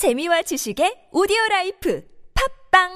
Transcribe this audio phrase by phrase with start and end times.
[0.00, 2.02] 재미와 지식의 오디오 라이프
[2.72, 2.88] 팟빵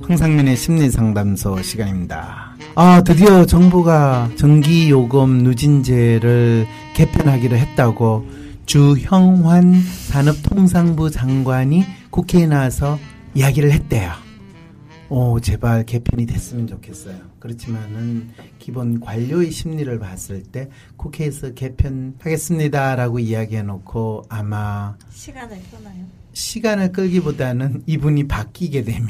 [0.00, 2.53] 황상민의 심리상담소 시간입니다.
[2.76, 8.26] 아, 드디어 정부가 전기요금 누진제를 개편하기로 했다고
[8.66, 12.98] 주형환 산업통상부 장관이 국회에 나와서
[13.36, 14.10] 이야기를 했대요.
[15.08, 17.14] 오, 제발 개편이 됐으면 좋겠어요.
[17.38, 26.23] 그렇지만은 기본 관료의 심리를 봤을 때 국회에서 개편하겠습니다라고 이야기해 놓고 아마 시간을 끄나요?
[26.34, 29.08] 시간을 끌기보다는 이분이 바뀌게 되면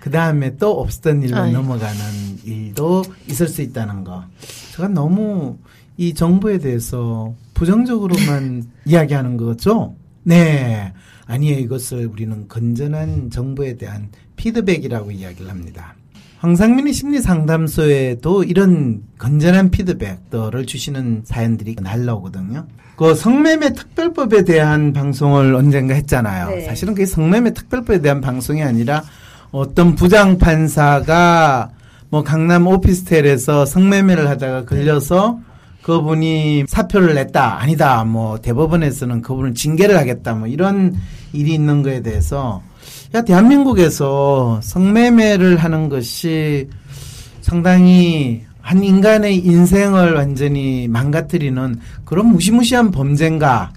[0.00, 1.52] 그 다음에 또 없었던 일로 아유.
[1.52, 1.98] 넘어가는
[2.44, 4.24] 일도 있을 수 있다는 거.
[4.72, 5.58] 제가 너무
[5.96, 9.96] 이 정부에 대해서 부정적으로만 이야기하는 거죠.
[10.22, 10.92] 네.
[11.26, 11.58] 아니에요.
[11.58, 15.94] 이것을 우리는 건전한 정부에 대한 피드백이라고 이야기를 합니다.
[16.40, 22.66] 황상민의 심리 상담소에도 이런 건전한 피드백들을 주시는 사연들이 날라오거든요.
[22.96, 26.48] 그 성매매 특별법에 대한 방송을 언젠가 했잖아요.
[26.50, 26.60] 네.
[26.62, 29.02] 사실은 그게 성매매 특별법에 대한 방송이 아니라
[29.50, 31.70] 어떤 부장 판사가
[32.10, 35.40] 뭐 강남 오피스텔에서 성매매를 하다가 걸려서
[35.82, 40.94] 그분이 사표를 냈다 아니다 뭐 대법원에서는 그분을 징계를 하겠다 뭐 이런
[41.32, 42.62] 일이 있는 거에 대해서
[43.14, 46.68] 야 대한민국에서 성매매를 하는 것이
[47.40, 53.72] 상당히 한 인간의 인생을 완전히 망가뜨리는 그런 무시무시한 범죄인가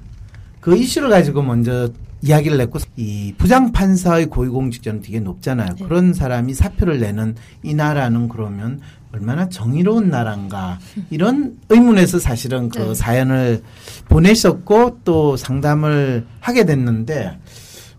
[0.59, 1.89] 그 이슈를 가지고 먼저
[2.21, 5.75] 이야기를 냈고 이 부장 판사의 고위공직자는 되게 높잖아요.
[5.75, 5.83] 네.
[5.85, 8.79] 그런 사람이 사표를 내는 이 나라는 그러면
[9.11, 12.93] 얼마나 정의로운 나라인가 이런 의문에서 사실은 그 네.
[12.93, 13.63] 사연을
[14.07, 17.37] 보내셨고 또 상담을 하게 됐는데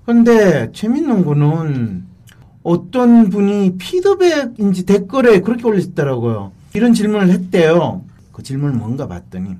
[0.05, 2.05] 근데 재밌는 거는
[2.63, 6.53] 어떤 분이 피드백인지 댓글에 그렇게 올리셨더라고요.
[6.75, 8.03] 이런 질문을 했대요.
[8.33, 9.57] 그 질문을 뭔가 봤더니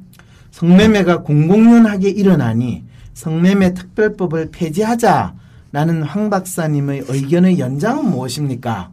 [0.51, 2.85] 성매매가 공공연하게 일어나니
[3.15, 8.91] 성매매 특별법을 폐지하자라는 황 박사님의 의견의 연장은 무엇입니까?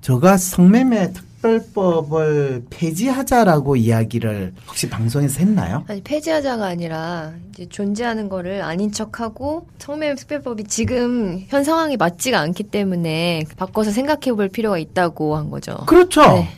[0.00, 5.84] 제가 성매매 특 별법을 폐지하자라고 이야기를 혹시 방송에서 했나요?
[5.88, 12.64] 아니 폐지하자가 아니라 이제 존재하는 거를 아닌 척하고 성매매 특별법이 지금 현 상황이 맞지가 않기
[12.64, 15.76] 때문에 바꿔서 생각해 볼 필요가 있다고 한 거죠.
[15.86, 16.22] 그렇죠.
[16.22, 16.48] 네.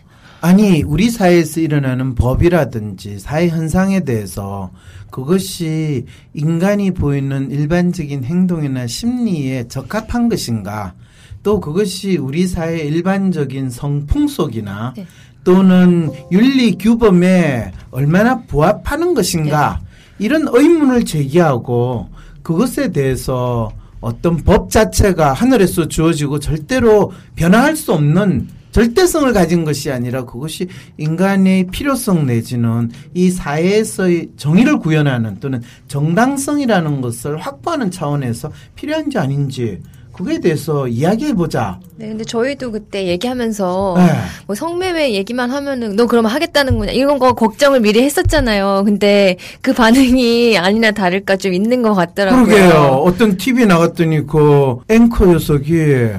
[0.40, 4.72] 아니 우리 사회에서 일어나는 법이라든지 사회 현상에 대해서
[5.10, 10.94] 그것이 인간이 보이는 일반적인 행동이나 심리에 적합한 것인가
[11.42, 15.06] 또 그것이 우리 사회의 일반적인 성풍 속이나 네.
[15.44, 19.80] 또는 윤리 규범에 얼마나 부합하는 것인가
[20.18, 22.08] 이런 의문을 제기하고
[22.42, 30.24] 그것에 대해서 어떤 법 자체가 하늘에서 주어지고 절대로 변화할 수 없는 절대성을 가진 것이 아니라
[30.24, 30.66] 그것이
[30.96, 39.80] 인간의 필요성 내지는 이 사회에서의 정의를 구현하는 또는 정당성이라는 것을 확보하는 차원에서 필요한지 아닌지
[40.22, 41.78] 그거에 대해서 이야기해 보자.
[41.96, 44.12] 네, 근데 저희도 그때 얘기하면서 네.
[44.46, 48.82] 뭐 성매매 얘기만 하면은 너 그러면 하겠다는구나 이런 거 걱정을 미리 했었잖아요.
[48.84, 52.44] 근데 그 반응이 아니나 다를까 좀 있는 것 같더라고요.
[52.44, 53.02] 그러게요.
[53.04, 56.10] 어떤 TV 나갔더니 그 앵커 녀석이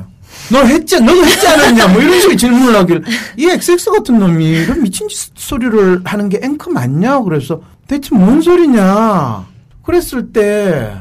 [0.51, 1.87] 너 했지, 너도 했지 않았냐?
[1.87, 3.03] 뭐 이런 식의 질문을 하길.
[3.37, 7.21] 이 XX 같은 놈이 이런 미친 짓 소리를 하는 게 앵커 맞냐?
[7.21, 9.45] 그래서 대체 뭔 소리냐?
[9.83, 10.93] 그랬을 때,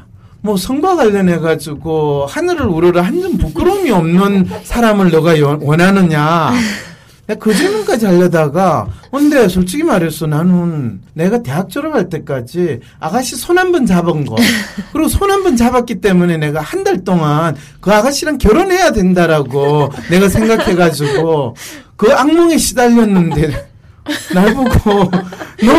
[0.43, 6.51] 뭐 성과 관련해 가지고 하늘을 우러러 한 점 부끄러움이 없는 사람을 너가 여- 원하느냐?
[7.39, 13.87] 그 질문까지 하려다가, 근데 솔직히 말해서 나는 내가 대학 졸업할 때까지 아가씨 손 한 번
[13.87, 14.35] 잡은 거,
[14.93, 20.29] 그리고 손 한 번 잡았기 때문에 내가 한 달 동안 그 아가씨랑 결혼해야 된다라고 내가
[20.29, 21.55] 생각해가지고
[21.97, 23.67] 그 악몽에 시달렸는데,
[24.35, 24.69] 날 보고,
[25.65, 25.73] 너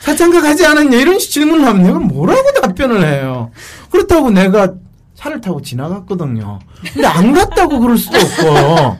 [0.00, 0.96] 사창가 가지 않았냐?
[0.98, 3.50] 이런 식 질문을 하면 내가 뭐라고 답변을 해요.
[3.90, 4.74] 그렇다고 내가
[5.14, 6.58] 차를 타고 지나갔거든요.
[6.92, 8.96] 근데 안 갔다고 그럴 수도 없고.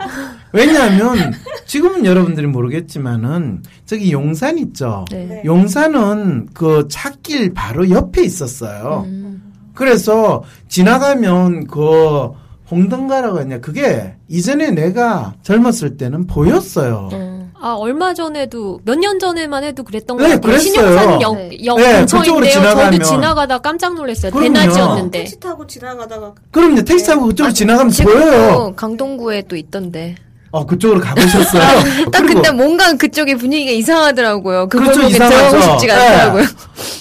[0.53, 1.35] 왜냐하면
[1.67, 5.05] 지금은 여러분들이 모르겠지만은 저기 용산 있죠.
[5.11, 5.27] 네.
[5.27, 5.43] 네.
[5.45, 9.05] 용산은 그 찾길 바로 옆에 있었어요.
[9.07, 9.53] 음.
[9.75, 12.31] 그래서 지나가면 그
[12.71, 17.11] 홍등가라고 했냐 그게 이전에 내가 젊었을 때는 보였어요.
[17.13, 17.26] 어.
[17.67, 20.41] 아 얼마 전에도 몇 년 전에만 해도 그랬던 것 네, 같아요.
[20.53, 20.73] 그랬어요.
[20.73, 21.59] 신영산 역, 네.
[21.65, 22.21] 역 네, 근처인데요.
[22.37, 22.93] 그쪽으로 지나가면.
[22.93, 24.31] 저도 지나가다 깜짝 놀랐어요.
[24.31, 24.53] 그럼요.
[24.55, 25.19] 대낮이었는데.
[25.19, 28.73] 택시 타고 지나가다가 그럼요 택시 타고 그쪽으로 지나가면 지금도 보여요.
[28.77, 30.15] 강동구에 또 있던데.
[30.53, 32.07] 어 그쪽으로 가보셨어요?
[32.13, 34.69] 딱 그때 뭔가 그쪽의 분위기가 이상하더라고요.
[34.69, 35.09] 그걸 그렇죠.
[35.09, 36.07] 들어가고 싶지가 네.
[36.07, 36.45] 않더라고요.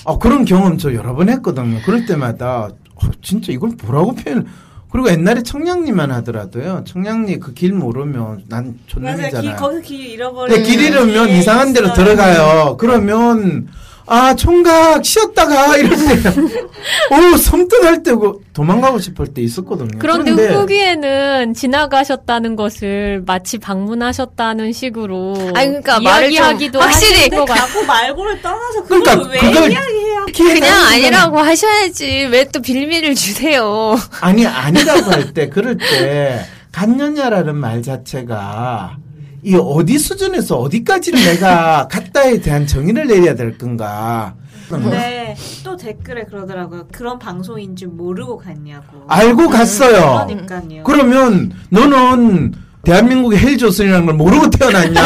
[0.06, 1.79] 아, 그런 경험 저 여러 번 했거든요.
[1.85, 4.47] 그럴 때마다 어, 진짜 이걸 뭐라고 표현?
[4.91, 6.83] 그리고 옛날에 청량리만 하더라도요.
[6.85, 8.75] 청량리 그 길 모르면 난 맞아요.
[8.87, 9.55] 촌놈이잖아요.
[9.57, 10.63] 거기서 길 잃어버리는.
[10.63, 11.93] 근데 길 잃으면 게 이상한 데로.
[11.93, 12.77] 들어가요.
[12.77, 13.67] 그러면
[14.07, 16.29] 아 총각 쉬었다가 이런데
[17.33, 19.97] 오 섬뜩할 때고 도망가고 싶을 때 있었거든요.
[19.99, 27.83] 그런데 그런데 후기에는 지나가셨다는 것을 마치 방문하셨다는 식으로 아니, 그러니까 이야기하기도 확실히 것 같- 가고
[27.85, 32.27] 말고를 떠나서 그걸 그러니까 왜 그걸 이야기해야 그냥 아니라고 하셔야지.
[32.31, 33.97] 왜 또 빌미를 주세요.
[34.21, 38.97] 아니 아니라고 할 때 그럴 때 간년야라는 말 자체가
[39.45, 44.33] 이 어디 수준에서 어디까지를 내가 갔다에 대한 정의를 내려야 될 건가.
[44.68, 46.88] 근데 또 댓글에 그러더라고요.
[46.92, 49.03] 그런 방송인 줄 모르고 갔냐고.
[49.07, 50.25] 알고 갔어요.
[50.27, 50.83] 그러니까요.
[50.83, 55.03] 그러면 너는 대한민국의 헬조선이라는 걸 모르고 태어났냐?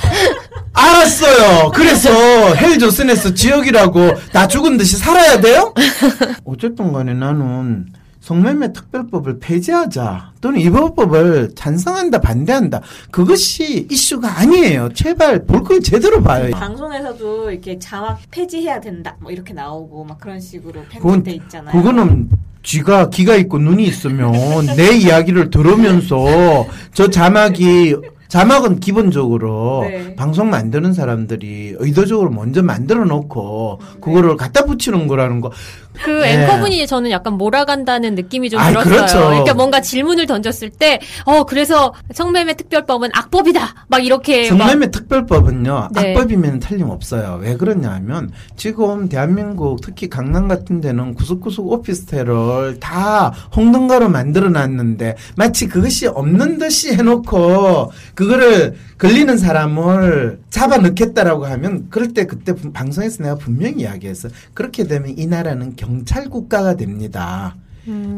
[0.72, 1.70] 알았어요.
[1.72, 2.10] 그래서
[2.54, 5.74] 헬조선에서 지역이라고 나 죽은 듯이 살아야 돼요?
[6.44, 7.86] 어쨌든 간에 나는
[8.20, 12.80] 성매매 특별법을 폐지하자 또는 이 법법을 찬성한다 반대한다
[13.10, 14.90] 그것이 이슈가 아니에요.
[14.94, 16.50] 제발 볼 걸 제대로 봐요.
[16.52, 19.16] 방송에서도 이렇게 자막 폐지해야 된다.
[19.20, 21.72] 뭐 이렇게 나오고 막 그런 식으로 편집돼 있잖아요.
[21.76, 22.28] 그거는
[22.62, 24.32] 쥐가 귀가 있고 눈이 있으면
[24.76, 27.96] 내 이야기를 들으면서 저 자막이
[28.28, 30.14] 자막은 기본적으로 네.
[30.14, 35.50] 방송 만드는 사람들이 의도적으로 먼저 만들어 놓고 그거를 갖다 붙이는 거라는 거.
[35.92, 36.42] 그 네.
[36.44, 38.94] 앵커분이 저는 약간 몰아간다는 느낌이 좀 아이, 들었어요.
[38.94, 39.18] 그렇죠.
[39.18, 43.86] 그러니까 뭔가 질문을 던졌을 때, 어 그래서 성매매 특별법은 악법이다.
[43.88, 46.14] 막 이렇게 막 성매매 특별법은요 네.
[46.14, 47.40] 악법이면 틀림없어요.
[47.42, 55.66] 왜 그러냐면 지금 대한민국 특히 강남 같은 데는 구석구석 오피스텔을 다 홍등가로 만들어 놨는데 마치
[55.68, 63.22] 그것이 없는 듯이 해놓고 그거를 걸리는 사람을 잡아 넣겠다라고 하면 그럴 때 그때 분- 방송에서
[63.22, 64.28] 내가 분명히 이야기했어.
[64.54, 67.56] 그렇게 되면 이 나라는 경찰 국가가 됩니다.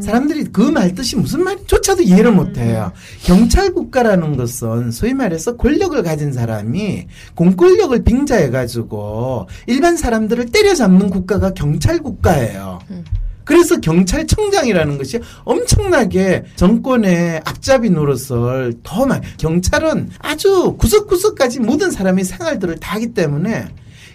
[0.00, 2.92] 사람들이 그 말 뜻이 무슨 말조차도 이해를 못해요.
[3.22, 7.06] 경찰 국가라는 것은 소위 말해서 권력을 가진 사람이
[7.36, 12.80] 공권력을 빙자해가지고 일반 사람들을 때려잡는 국가가 경찰 국가예요.
[13.44, 22.78] 그래서 경찰청장이라는 것이 엄청나게 정권의 앞잡이 노릇을 더 많이, 경찰은 아주 구석구석까지 모든 사람의 생활들을
[22.78, 23.68] 다 하기 때문에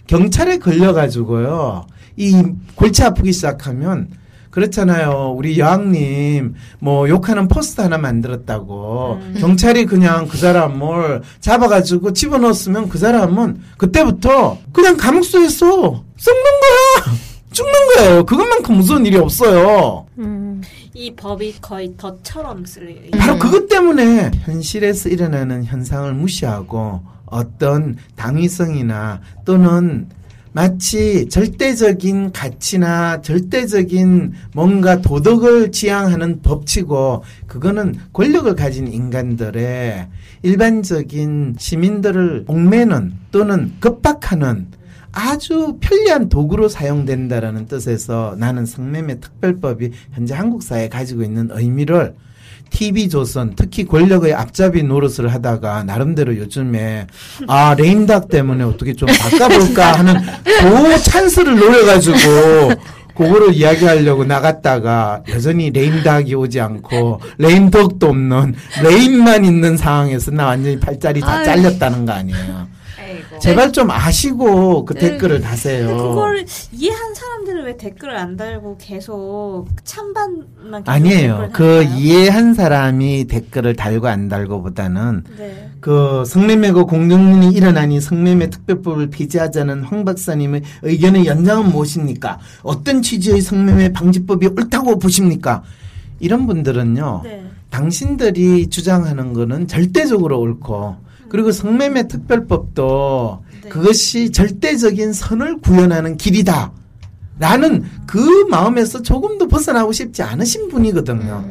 [0.08, 1.88] 경찰에 걸려가지고요.
[2.18, 2.44] 이
[2.76, 4.10] 골치 아프기 시작하면
[4.50, 5.36] 그렇잖아요.
[5.38, 13.62] 우리 여왕님 뭐 욕하는 포스터 하나 만들었다고 경찰이 그냥 그 사람을 잡아가지고 집어넣었으면 그 사람은
[13.78, 17.18] 그때부터 그냥 감옥소에서 썩는 거야.
[17.52, 18.26] 죽는 거예요.
[18.26, 20.06] 그것만큼 무서운 일이 없어요.
[20.18, 20.62] 음,
[20.94, 23.12] 이 법이 거의 덫처럼 쓰여요.
[23.18, 30.08] 바로 그것 때문에 현실에서 일어나는 현상을 무시하고 어떤 당위성이나 또는
[30.58, 40.08] 마치 절대적인 가치나 절대적인 뭔가 도덕을 지향하는 법치고 그거는 권력을 가진 인간들의
[40.42, 44.70] 일반적인 시민들을 옥매는 또는 급박하는
[45.12, 52.16] 아주 편리한 도구로 사용된다라는 뜻에서 나는 성매매 특별법이 현재 한국 사회에 가지고 있는 의미를
[52.70, 57.08] TV조선 특히 권력의 앞잡이 노릇을 하다가 나름대로 요즘에
[57.48, 62.18] 아 레임닭 때문에 어떻게 좀 바꿔볼까 하는 그 찬스를 노려가지고
[63.16, 68.54] 그거를 이야기하려고 나갔다가 여전히 레임닭이 오지 않고 레임덕도 없는
[68.84, 71.44] 레임만 있는 상황에서 나 완전히 팔자리 다.
[71.44, 72.68] 잘렸다는 거 아니에요.
[73.42, 75.00] 제발 좀 아시고 그 네.
[75.00, 75.96] 댓글을 다세요.
[75.96, 81.50] 그거를 이해한 사람들은 왜 댓글을 안 달고 계속 찬반만 계속 아니에요.
[81.54, 81.84] 그?
[81.84, 85.70] 이해한 사람이 댓글을 달고 안 달고보다는 네.
[85.80, 92.40] 그 성매매고 공정론이 일어나니 성매매 특별법을 폐지하자는 황 박사님의 의견의 연장은 무엇입니까?
[92.64, 95.64] 어떤 취지의 성매매 방지법이 옳다고 보십니까?
[96.20, 97.22] 이런 분들은요.
[97.24, 97.44] 네.
[97.70, 103.70] 당신들이 주장하는 거는 절대적으로 옳고 그리고 성매매 특별법도 네.
[103.70, 106.72] 그것이 절대적인 선을 구현하는 길이다.
[107.40, 108.20] 라는 그
[108.50, 111.46] 마음에서 조금도 벗어나고 싶지 않으신 분이거든요.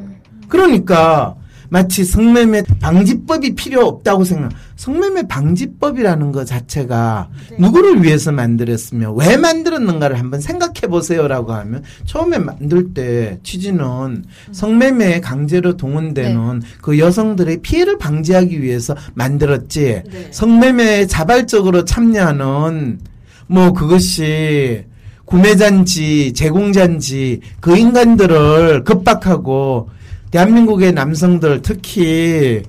[0.49, 1.37] 그러니까
[1.69, 4.53] 마치 성매매 방지법이 필요 없다고 생각.
[4.77, 7.57] 성매매 방지법이라는 것 자체가 네.
[7.59, 15.77] 누구를 위해서 만들었으며 왜 만들었는가를 한번 생각해 보세요라고 하면 처음에 만들 때 취지는 성매매에 강제로
[15.77, 20.03] 동원되는 그 여성들의 피해를 방지하기 위해서 만들었지.
[20.11, 20.29] 네.
[20.31, 23.01] 성매매에 자발적으로 참여하는
[23.47, 24.85] 뭐 그것이
[25.25, 29.91] 구매잔지, 제공잔지 그 인간들을 급박하고
[30.30, 32.62] 대한민국의 남성들 특히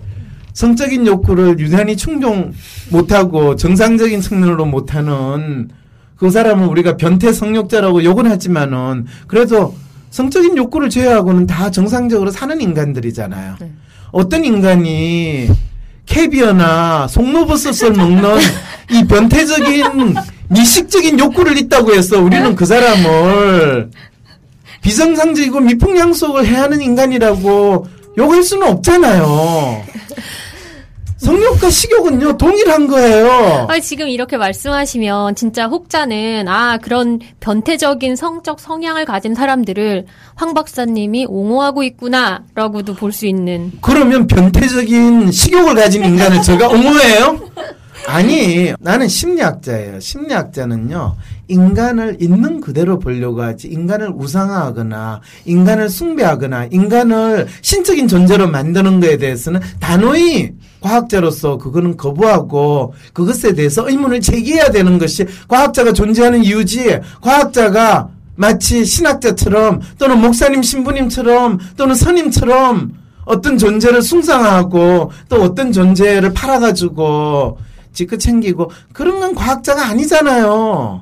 [0.53, 2.51] 성적인 욕구를 유난히 충족
[2.89, 5.69] 못하고 정상적인 측면으로 못하는
[6.15, 9.75] 그 사람은 우리가 변태 성욕자라고 욕은 하지만은 그래도
[10.09, 13.55] 성적인 욕구를 제외하고는 다 정상적으로 사는 인간들이잖아요.
[13.59, 13.71] 네.
[14.11, 15.47] 어떤 인간이
[16.07, 18.39] 캐비어나 송로버섯을 먹는
[18.91, 20.15] 이 변태적인
[20.49, 23.91] 미식적인 욕구를 있다고 해서 우리는 그 사람을
[24.81, 29.84] 비정상적이고 미풍양속을 해야 하는 인간이라고 욕할 수는 없잖아요.
[31.17, 33.65] 성욕과 식욕은요 동일한 거예요.
[33.69, 40.05] 아, 지금 이렇게 말씀하시면 진짜 혹자는 아 그런 변태적인 성적 성향을 가진 사람들을
[40.36, 47.39] 황 박사님이 옹호하고 있구나라고도 볼 수 있는 그러면 변태적인 식욕을 가진 인간을 제가 옹호해요?
[48.07, 49.99] 아니, 나는 심리학자예요.
[49.99, 51.15] 심리학자는요,
[51.49, 59.59] 인간을 있는 그대로 보려고 하지, 인간을 우상화하거나, 인간을 숭배하거나, 인간을 신적인 존재로 만드는 거에 대해서는
[59.81, 68.85] 단호히 과학자로서 그거는 거부하고, 그것에 대해서 의문을 제기해야 되는 것이 과학자가 존재하는 이유지, 과학자가 마치
[68.85, 72.93] 신학자처럼, 또는 목사님, 신부님처럼, 또는 선임처럼,
[73.25, 77.57] 어떤 존재를 숭상하고 또 어떤 존재를 팔아가지고
[77.98, 81.01] 지껏 챙기고 그런 건 과학자가 아니잖아요.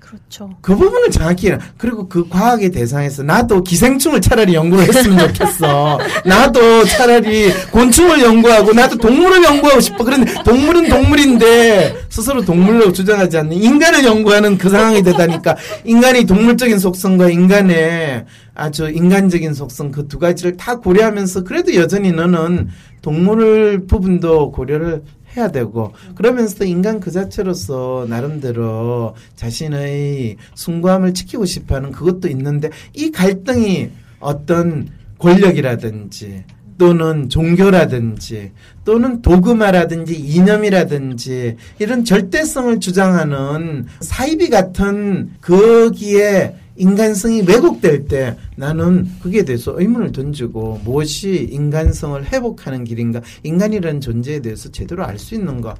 [0.00, 0.50] 그렇죠.
[0.60, 1.58] 그 부분을 정확히 해라.
[1.76, 5.98] 그리고 그 과학의 대상에서 나도 기생충을 차라리 연구를 했으면 좋겠어.
[6.26, 10.04] 나도 차라리 곤충을 연구하고 나도 동물을 연구하고 싶어.
[10.04, 17.30] 그런데 동물은 동물인데 스스로 동물로 주장하지 않는 인간을 연구하는 그 상황이 되다니까 인간의 동물적인 속성과
[17.30, 18.24] 인간의
[18.54, 22.68] 아주 인간적인 속성 그 두 가지를 다 고려하면서 그래도 여전히 너는
[23.02, 25.02] 동물 부분도 고려를
[25.36, 33.90] 해야 되고 그러면서 인간 그 자체로서 나름대로 자신의 숭고함을 지키고 싶어하는 그것도 있는데 이 갈등이
[34.20, 34.88] 어떤
[35.18, 36.44] 권력이라든지
[36.76, 38.52] 또는 종교라든지
[38.84, 49.78] 또는 도그마라든지 이념이라든지 이런 절대성을 주장하는 사이비 같은 거기에 인간성이 왜곡될 때 나는 그게 대해서
[49.78, 55.76] 의문을 던지고 무엇이 인간성을 회복하는 길인가 인간이라는 존재에 대해서 제대로 알 수 있는가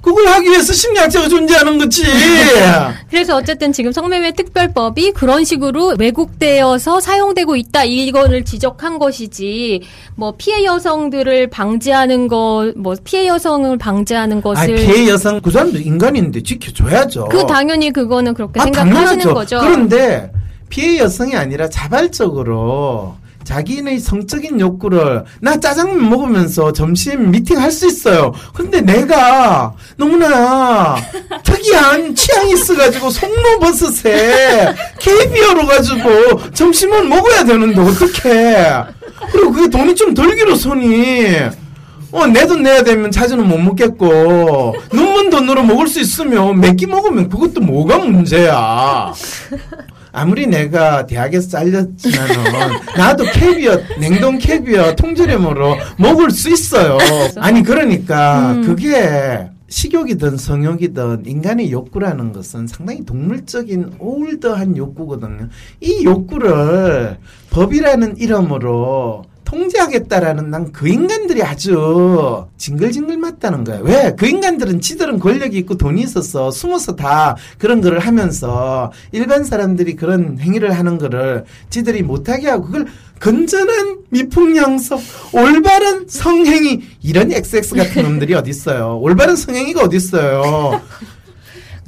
[0.00, 2.04] 그걸 하기 위해서 심리학자가 존재하는 거지
[3.10, 9.82] 그래서 어쨌든 지금 성매매 특별법이 그런 식으로 왜곡되어서 사용되고 있다 이거를 지적한 것이지
[10.14, 15.78] 뭐 피해 여성들을 방지하는 것, 뭐 피해 여성을 방지하는 아 것을 피해 여성 그 사람도
[15.78, 19.34] 인간인데 지켜줘야죠 그 당연히 그거는 그렇게 아, 생각하시는 당연하죠.
[19.34, 19.58] 거죠.
[19.60, 20.30] 그런데
[20.68, 23.16] 피해 여성이 아니라 자발적으로
[23.52, 28.32] 자기의 성적인 욕구를 나 짜장면 먹으면서 점심 미팅 할 수 있어요.
[28.52, 30.96] 근데 내가 너무나
[31.44, 38.84] 특이한 취향이 있어가지고 송로버섯에 캐비어로 가지고 점심은 먹어야 되는데 어떡해.
[39.32, 41.26] 그리고 그게 돈이 좀 들기로서니.
[42.10, 46.86] 어, 내 돈 내야 되면 자주는 못 먹겠고, 눈먼 돈으로 먹을 수 있으면 몇 끼
[46.86, 49.12] 먹으면 그것도 뭐가 문제야.
[50.18, 52.34] 아무리 내가 대학에서 잘렸지만은,
[52.96, 56.98] 나도 캐비어, 냉동 캐비어 통조림으로 먹을 수 있어요.
[57.36, 65.48] 아니, 그러니까, 그게, 식욕이든 성욕이든 인간의 욕구라는 것은 상당히 동물적인 올드한 욕구거든요.
[65.80, 67.18] 이 욕구를
[67.50, 73.80] 법이라는 이름으로 통제하겠다라는 난 그 인간들이 아주 징글징글 맞다는 거야.
[73.82, 74.14] 왜?
[74.16, 80.38] 그 인간들은 지들은 권력이 있고 돈이 있어서 숨어서 다 그런 거를 하면서 일반 사람들이 그런
[80.38, 82.86] 행위를 하는 거를 지들이 못하게 하고 그걸
[83.18, 85.00] 건전한 미풍양속
[85.32, 88.98] 올바른 성행위 이런 XX 같은 놈들이 어디 있어요?
[89.00, 90.80] 올바른 성행위가 어디 있어요?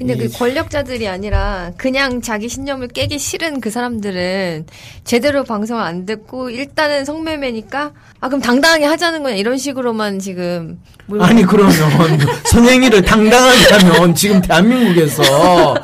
[0.00, 4.64] 근데 그 이- 권력자들이 아니라 그냥 자기 신념을 깨기 싫은 그 사람들은
[5.04, 7.90] 제대로 방송을 안 듣고 일단은 성매매니까
[8.21, 11.71] 아 그럼 당당하게 하자는 거냐 이런 식으로만 지금 뭘- 아니 그러면
[12.45, 15.75] 성행위를 당당하게 하면 지금 대한민국에서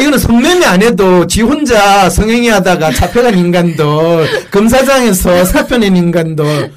[0.00, 6.72] 이거는 성매매 안 해도 지 혼자 성행위 하다가 잡혀간 인간들 검사장에서 사표낸 인간들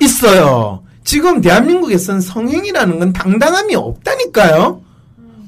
[0.00, 0.82] 있어요.
[1.04, 4.80] 지금 대한민국에서는 성행위라는 건 당당함이 없다니까요.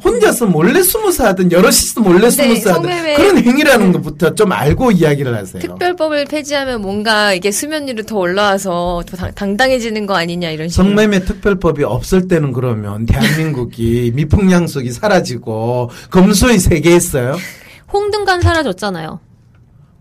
[0.05, 5.35] 혼자서 몰래 숨어서 하든 여럿이서 몰래 숨어서 하든 성매매- 그런 행위라는 것부터 좀 알고 이야기를
[5.35, 5.61] 하세요.
[5.61, 10.89] 특별법을 폐지하면 뭔가 이게 수면 위로 더 올라와서 더 당- 당당해지는 거 아니냐 이런 식으로
[10.89, 17.37] 성매매 특별법이 없을 때는 그러면 대한민국이 미풍양속이 사라지고 검소의 세계였어요.
[17.93, 19.21] 홍등간 사라졌잖아요.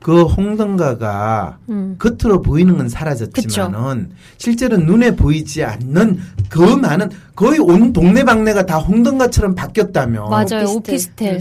[0.06, 1.96] 그 홍등가가 음.
[1.98, 9.56] 겉으로 보이는 건 사라졌지만은 실제로 눈에 보이지 않는 그 많은 거의 온 동네방네가 다 홍등가처럼
[9.56, 10.68] 바뀌었다면 맞아요.
[10.76, 11.38] 오피스텔.
[11.38, 11.40] 오피스텔.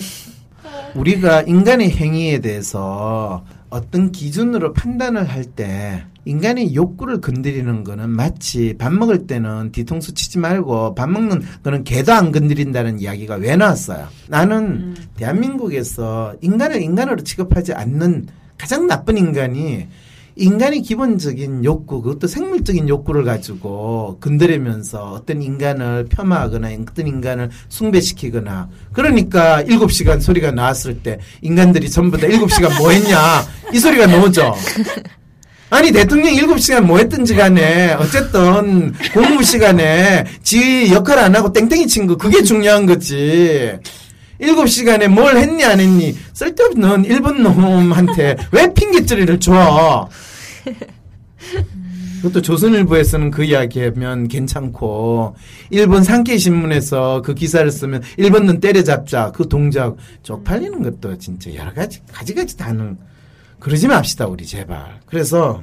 [0.94, 8.94] 우리가 인간의 행위에 대해서 어떤 기준으로 판단을 할 때 인간의 욕구를 건드리는 거는 마치 밥
[8.94, 14.06] 먹을 때는 뒤통수 치지 말고 밥 먹는 거는 개도 안 건드린다는 이야기가 왜 나왔어요?
[14.28, 18.26] 나는 대한민국에서 인간을 인간으로 취급하지 않는
[18.58, 19.86] 가장 나쁜 인간이
[20.36, 29.60] 인간의 기본적인 욕구, 그것도 생물적인 욕구를 가지고 건드리면서 어떤 인간을 폄하하거나 어떤 인간을 숭배시키거나 그러니까
[29.62, 34.54] 일곱 시간 소리가 나왔을 때 인간들이 전부 다 일곱 시간 뭐 했냐 이 소리가 나오죠.
[35.70, 41.86] 아니 대통령 일곱 시간 뭐 했든지 간에 어쨌든 공무 시간에 지 역할 안 하고 땡땡이
[41.86, 43.72] 친 거 그게 중요한 거지.
[44.38, 50.08] 일곱 시간에 뭘 했니 안 했니 쓸데없는 일본 놈한테 왜 핑계거리를 줘.
[52.24, 55.36] 그것도 조선일보에서는 그 이야기하면 괜찮고
[55.68, 61.74] 일본 산케이 신문에서 그 기사를 쓰면 일본 놈 때려잡자 그 동작 쪽팔리는 것도 진짜 여러
[61.74, 62.96] 가지 가지가지 다는
[63.58, 65.00] 그러지 맙시다 우리 제발.
[65.04, 65.62] 그래서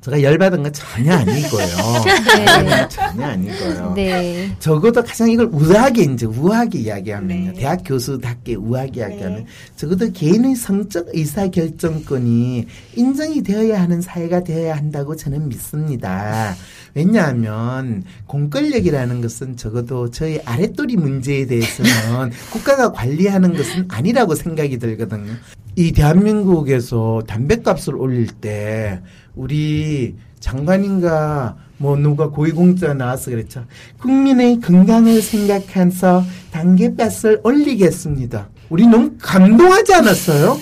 [0.00, 1.66] 제가 열받은 건 전혀 아니고요.
[2.38, 3.92] 열받은 건 전혀 아니고요.
[3.96, 4.56] 네.
[4.60, 7.52] 적어도 가장 이걸 우아하게 이제 우아하게 이야기하면요.
[7.52, 7.58] 네.
[7.58, 8.98] 대학 교수답게 우아하게 네.
[9.00, 16.54] 이야기하면 적어도 개인의 성적 의사 결정권이 인정이 되어야 하는 사회가 되어야 한다고 저는 믿습니다.
[16.94, 25.32] 왜냐하면 공권력이라는 것은 적어도 저희 아랫도리 문제에 대해서는 국가가 관리하는 것은 아니라고 생각이 들거든요.
[25.76, 29.00] 이 대한민국에서 담배값을 올릴 때
[29.38, 33.64] 우리 장관인가 뭐 누가 고위공자 나와서 그랬죠.
[34.00, 38.48] 국민의 건강을 생각해서 단계값을 올리겠습니다.
[38.68, 40.58] 우리 너무 감동하지 않았어요?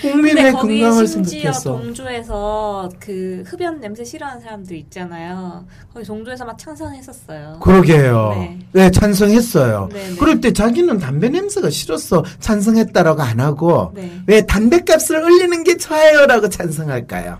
[0.00, 1.78] 국민의 건강을 생각해서.
[1.78, 5.66] 동조에서 그 흡연 냄새 싫어하는 사람들 있잖아요.
[5.92, 7.60] 거기 동조에서 막 찬성했었어요.
[7.62, 8.30] 그러게요.
[8.34, 8.58] 네.
[8.72, 9.88] 네, 찬성했어요.
[9.92, 10.16] 네, 네.
[10.16, 14.10] 그럴 때 자기는 담배 냄새가 싫어서 찬성했다라고 안 하고 네.
[14.26, 17.38] 왜 담배값을 올리는 게 좋아요라고 찬성할까요?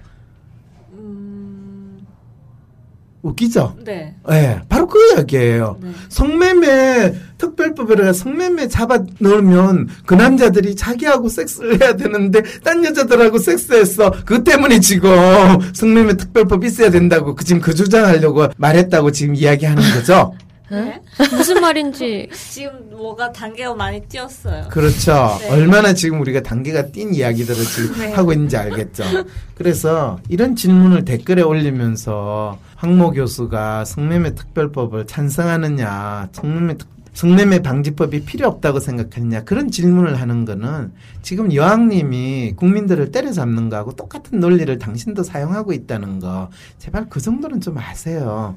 [3.27, 3.77] 웃기죠?
[3.85, 4.15] 네.
[4.29, 5.79] 네, 바로 그 이야기예요.
[5.81, 5.91] 네.
[6.09, 14.13] 성매매 특별법이라 성매매 잡아 넣으면 그 남자들이 자기하고 섹스를 해야 되는데 딴 여자들하고 섹스했어.
[14.25, 15.11] 그 때문에 지금
[15.75, 20.35] 성매매 특별법 있어야 된다고 그 지금 그 주장하려고 말했다고 지금 이야기하는 거죠.
[20.71, 21.01] 네?
[21.31, 24.69] 무슨 말인지 지금 뭐가 단계가 많이 뛰었어요.
[24.69, 25.37] 그렇죠.
[25.41, 25.51] 네.
[25.51, 28.13] 얼마나 지금 우리가 단계가 뛴 이야기들을 지금 네.
[28.13, 29.05] 하고 있는지 알겠죠.
[29.55, 38.47] 그래서 이런 질문을 댓글에 올리면서 황모 교수가 성매매 특별법을 찬성하느냐, 성매매 특- 성매매 방지법이 필요
[38.47, 45.73] 없다고 생각하느냐 그런 질문을 하는 거는 지금 여왕님이 국민들을 때려잡는 거하고 똑같은 논리를 당신도 사용하고
[45.73, 48.55] 있다는 거 제발 그 정도는 좀 아세요.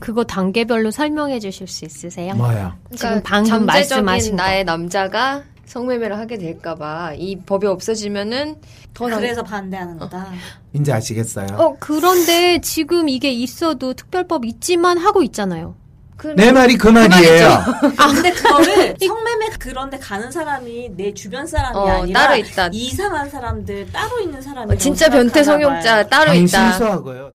[0.00, 2.34] 그거 단계별로 설명해 주실 수 있으세요?
[2.34, 2.76] 뭐야?
[2.94, 4.42] 지금 방금 말씀하신 거.
[4.42, 8.56] 나의 남자가 성매매를 하게 될까봐 이 법이 없어지면은
[8.92, 10.28] 더 남- 그래서 반대하는 거다.
[10.74, 11.46] 이제 아시겠어요?
[11.56, 15.74] 어, 그런데 지금 이게 있어도 특별법 있지만 하고 있잖아요.
[16.18, 17.46] 그- 내 말이 그 말이에요.
[17.98, 22.68] 아 근데 그거를 성매매 그런데 가는 사람이 내 주변 사람이 어, 아니라 따로 있다.
[22.72, 26.70] 이상한 사람들 따로 있는 사람이 어, 진짜 변태 성욕자 따로 있다.
[26.72, 27.30] 신수하고요.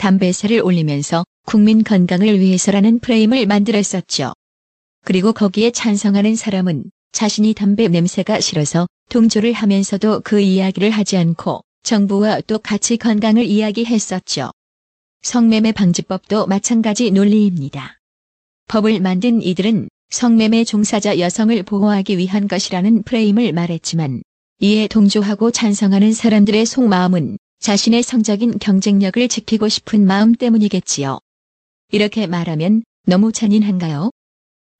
[0.00, 4.32] 담배세를 올리면서 국민 건강을 위해서라는 프레임을 만들었었죠.
[5.04, 12.40] 그리고 거기에 찬성하는 사람은 자신이 담배 냄새가 싫어서 동조를 하면서도 그 이야기를 하지 않고 정부와
[12.42, 14.52] 똑같이 건강을 이야기했었죠.
[15.20, 17.98] 성매매 방지법도 마찬가지 논리입니다.
[18.68, 24.22] 법을 만든 이들은 성매매 종사자 여성을 보호하기 위한 것이라는 프레임을 말했지만
[24.60, 31.18] 이에 동조하고 찬성하는 사람들의 속마음은 자신의 성적인 경쟁력을 지키고 싶은 마음 때문이겠지요.
[31.92, 34.10] 이렇게 말하면 너무 잔인한가요?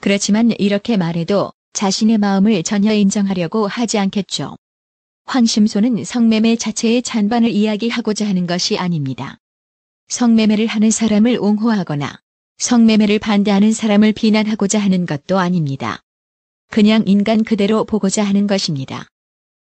[0.00, 4.56] 그렇지만 이렇게 말해도 자신의 마음을 전혀 인정하려고 하지 않겠죠.
[5.26, 9.36] 황심소는 성매매 자체의 찬반을 이야기하고자 하는 것이 아닙니다.
[10.08, 12.18] 성매매를 하는 사람을 옹호하거나
[12.56, 16.00] 성매매를 반대하는 사람을 비난하고자 하는 것도 아닙니다.
[16.70, 19.09] 그냥 인간 그대로 보고자 하는 것입니다.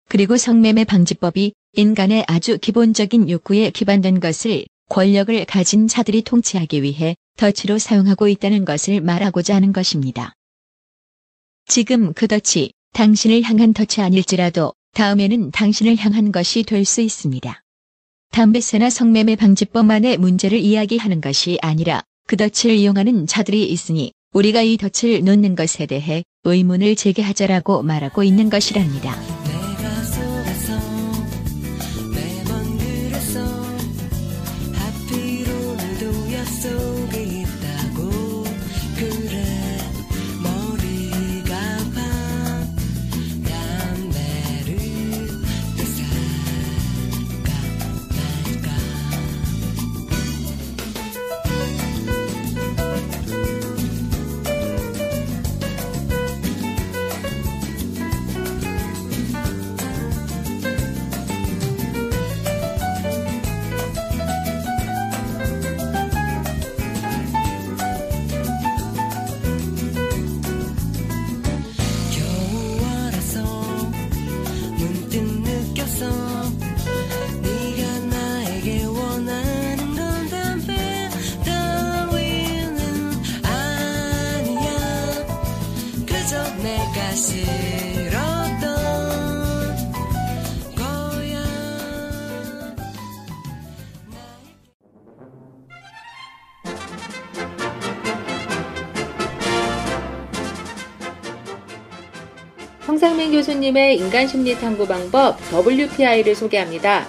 [0.09, 7.77] 그리고 성매매 방지법이 인간의 아주 기본적인 욕구에 기반된 것을 권력을 가진 자들이 통치하기 위해 덫으로
[7.77, 10.33] 사용하고 있다는 것을 말하고자 하는 것입니다.
[11.67, 17.61] 지금 그 덫이 당신을 향한 덫이 아닐지라도 다음에는 당신을 향한 것이 될 수 있습니다.
[18.31, 25.23] 담배세나 성매매 방지법만의 문제를 이야기하는 것이 아니라 그 덫을 이용하는 자들이 있으니 우리가 이 덫을
[25.23, 29.48] 놓는 것에 대해 의문을 제기하자라고 말하고 있는 것이랍니다.
[103.29, 107.07] 황상민 교수님의 인간심리 탐구 방법 WPI를 소개합니다.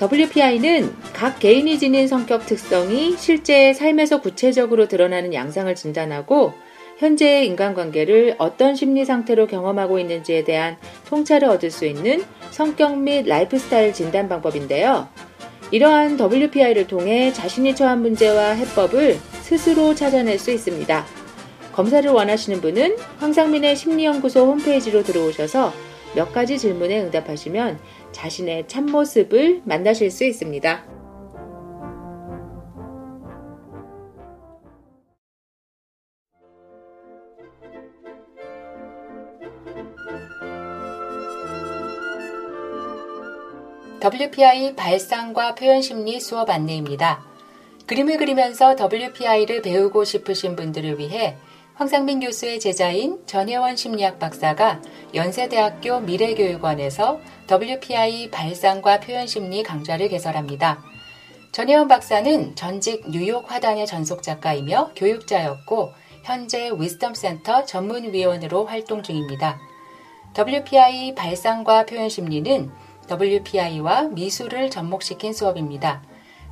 [0.00, 6.54] WPI는 각 개인이 지닌 성격 특성이 실제 삶에서 구체적으로 드러나는 양상을 진단하고
[6.98, 10.76] 현재의 인간관계를 어떤 심리 상태로 경험하고 있는지에 대한
[11.08, 15.08] 통찰을 얻을 수 있는 성격 및 라이프스타일 진단 방법인데요.
[15.70, 21.19] 이러한 WPI를 통해 자신이 처한 문제와 해법을 스스로 찾아낼 수 있습니다.
[21.80, 25.72] 검사를 원하시는 분은 황상민의 심리연구소 홈페이지로 들어오셔서
[26.14, 27.80] 몇 가지 질문에 응답하시면
[28.12, 30.84] 자신의 참모습을 만나실 수 있습니다.
[44.04, 47.24] WPI 발상과 표현 심리 수업 안내입니다.
[47.86, 51.38] 그림을 그리면서 WPI를 배우고 싶으신 분들을 위해
[51.80, 54.82] 황상민 교수의 제자인 전혜원 심리학 박사가
[55.14, 57.18] 연세대학교 미래교육원에서
[57.50, 60.84] WPI 발상과 표현 심리 강좌를 개설합니다.
[61.52, 69.58] 전혜원 박사는 전직 뉴욕 화단의 전속 작가이며 교육자였고 현재 위스덤 센터 전문위원으로 활동 중입니다.
[70.36, 72.70] WPI 발상과 표현 심리는
[73.10, 76.02] WPI와 미술을 접목시킨 수업입니다.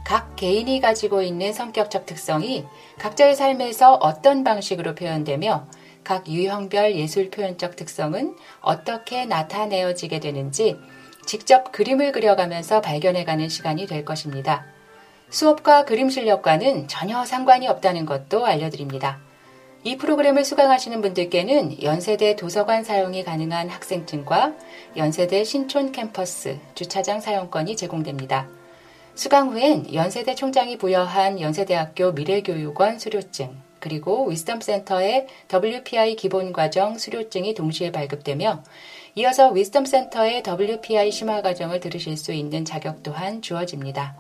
[0.05, 2.65] 각 개인이 가지고 있는 성격적 특성이
[2.99, 5.67] 각자의 삶에서 어떤 방식으로 표현되며
[6.03, 10.79] 각 유형별 예술 표현적 특성은 어떻게 나타내어지게 되는지
[11.27, 14.65] 직접 그림을 그려가면서 발견해가는 시간이 될 것입니다.
[15.29, 19.19] 수업과 그림 실력과는 전혀 상관이 없다는 것도 알려드립니다.
[19.85, 24.55] 이 프로그램을 수강하시는 분들께는 연세대 도서관 사용이 가능한 학생증과
[24.97, 28.49] 연세대 신촌 캠퍼스 주차장 사용권이 제공됩니다.
[29.19, 33.51] 수강 후엔 연세대 총장이 부여한 연세대학교 미래교육원 수료증,
[33.81, 38.63] 그리고 위스덤센터의 WPI 기본과정 수료증이 동시에 발급되며
[39.17, 44.15] 이어서 위스덤센터의 WPI 심화과정을 들으실 수 있는 자격 또한 주어집니다.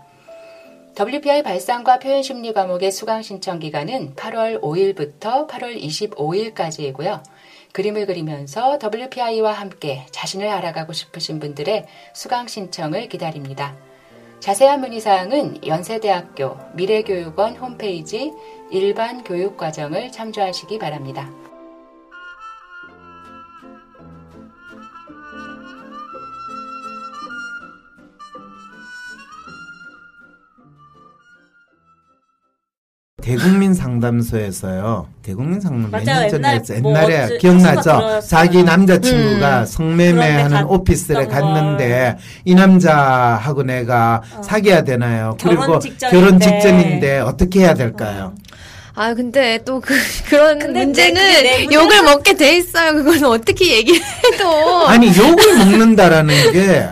[0.99, 7.23] WPI 발상과 표현 심리 과목의 수강 신청 기간은 8월 5일부터 8월 25일까지이고요.
[7.71, 13.77] 그림을 그리면서 WPI와 함께 자신을 알아가고 싶으신 분들의 수강 신청을 기다립니다.
[14.41, 18.33] 자세한 문의사항은 연세대학교 미래교육원 홈페이지
[18.71, 21.29] 일반 교육과정을 참조하시기 바랍니다.
[33.29, 35.09] 대국민 상담소에서요.
[35.23, 36.05] 대국민 상담 맞아요.
[36.07, 36.81] 몇년 전에 옛날 했어요.
[36.81, 38.21] 뭐 옛날에 어디- 기억나죠?
[38.27, 39.67] 자기 남자친구가 음.
[39.67, 45.37] 성매매하는 오피스에 갔는데 이 남자하고 내가 사귀어야 되나요?
[45.39, 46.17] 결혼 그리고 직전인데.
[46.17, 48.35] 결혼 직전인데 어떻게 해야 될까요?
[48.95, 49.95] 아 근데 또 그
[50.31, 52.95] 그런 근데 문제는 내- 내 문제는- 욕을 먹게 돼 있어요.
[52.95, 54.01] 그거는 어떻게 얘기를
[54.33, 56.89] 해도 아니 욕을 먹는다라는 게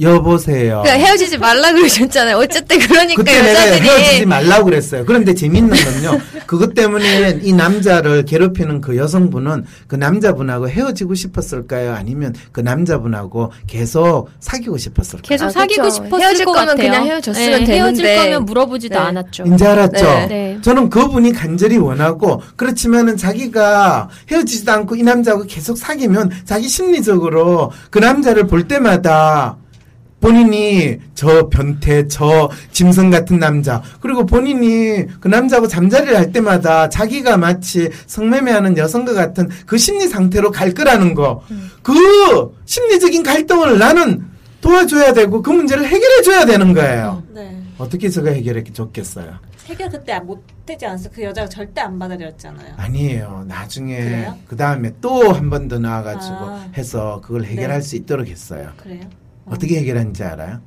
[0.00, 0.82] 여보세요.
[0.82, 2.36] 그러니까 헤어지지 말라 그러셨잖아요.
[2.36, 5.04] 어쨌든 그러니까 그때 내가 여자들이 헤어지지 말라고 그랬어요.
[5.04, 6.20] 그런데 재밌는 건요.
[6.46, 11.94] 그것 때문에 이 남자를 괴롭히는 그 여성분은 그 남자분하고 헤어지고 싶었을까요?
[11.94, 15.28] 아니면 그 남자분하고 계속 사귀고 싶었을까요?
[15.28, 15.90] 계속 아, 사귀고.
[15.90, 16.90] 싶었을 헤어질 것 거면 같아요.
[16.90, 18.16] 그냥 헤어졌으면 네, 헤어질 되는데.
[18.16, 19.00] 거면 물어보지도 네.
[19.00, 19.44] 않았죠.
[19.54, 20.04] 이제 알았죠?
[20.04, 20.58] 네, 네.
[20.60, 27.98] 저는 그분이 간절히 원하고, 그렇지만은 자기가 헤어지지도 않고 이 남자하고 계속 사귀면 자기 심리적으로 그
[27.98, 29.56] 남자를 볼 때마다
[30.24, 37.36] 본인이 저 변태, 저 짐승 같은 남자, 그리고 본인이 그 남자하고 잠자리를 할 때마다 자기가
[37.36, 41.42] 마치 성매매하는 여성과 같은 그 심리 상태로 갈 거라는 거.
[41.82, 41.92] 그
[42.64, 44.24] 심리적인 갈등을 나는
[44.62, 47.22] 도와줘야 되고 그 문제를 해결해 줘야 되는 거예요.
[47.34, 47.60] 네.
[47.76, 49.30] 어떻게 제가 해결해 줬겠어요?
[49.66, 51.10] 해결 그때 못 되지 않았어.
[51.14, 52.72] 그 여자가 절대 안 받아들였잖아요.
[52.78, 53.44] 아니에요.
[53.46, 54.28] 나중에?
[54.48, 56.66] 그 다음에 또 한 번 더 나와가지고 아.
[56.78, 57.86] 해서 그걸 해결할 네.
[57.86, 58.70] 수 있도록 했어요.
[58.78, 59.00] 그래요?
[59.46, 60.60] 어떻게 해결했는지 알아요?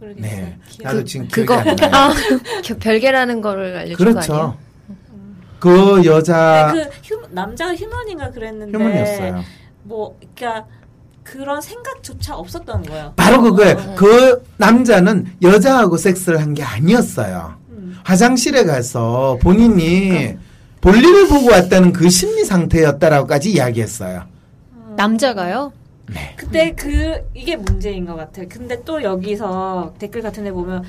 [0.00, 0.30] 모르겠어요.
[0.30, 0.58] 네.
[0.68, 2.12] 기억- 나도 지금 그거 기억이 안 나요.
[2.64, 4.22] 겨- 별개라는 거를 알려준 거 아니에요?
[4.26, 4.58] 그렇죠.
[5.60, 9.42] 그 여자 네, 그 휴, 남자가 휴먼인가 그랬는데 휴먼이었어요.
[9.84, 10.66] 뭐 그러니까
[11.22, 13.12] 그런 생각조차 없었던 거예요.
[13.16, 13.76] 바로 그거예요.
[13.78, 17.54] 어, 그 남자는 여자하고 섹스를 한 게 아니었어요.
[17.70, 17.96] 음.
[18.04, 20.36] 화장실에 가서 본인이
[20.82, 24.24] 볼일을 보고 왔다는 그 심리 상태였다라고까지 이야기했어요.
[24.96, 25.72] 남자가요?
[26.36, 28.46] 그때 그 이게 문제인 것 같아요.
[28.48, 30.82] 근데 또 여기서 댓글 같은 데 보면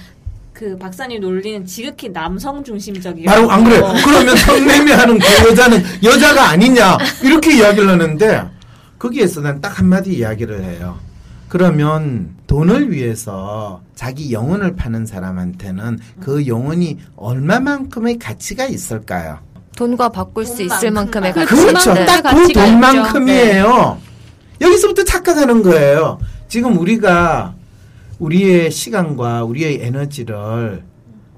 [0.54, 3.26] 그 박사님 논리는 지극히 남성 중심적이에요.
[3.30, 3.82] 바로 안 그래.
[4.04, 8.44] 그러면 성매매하는 그 여자는 여자가 아니냐 이렇게 이야기를 하는데
[9.00, 10.98] 거기에서 난 딱 한마디 이야기를 해요.
[11.50, 19.40] 그러면 돈을 위해서 자기 영혼을 파는 사람한테는 그 영혼이 얼마만큼의 가치가 있을까요?
[19.78, 20.92] 돈과 바꿀 수 있을.
[20.92, 21.54] 만큼의 가치.
[21.54, 21.94] 그렇죠.
[22.06, 23.98] 딱 그 돈만큼이에요.
[25.26, 26.20] 착각하는 거예요.
[26.48, 27.56] 지금 우리가
[28.20, 30.84] 우리의 시간과 우리의 에너지를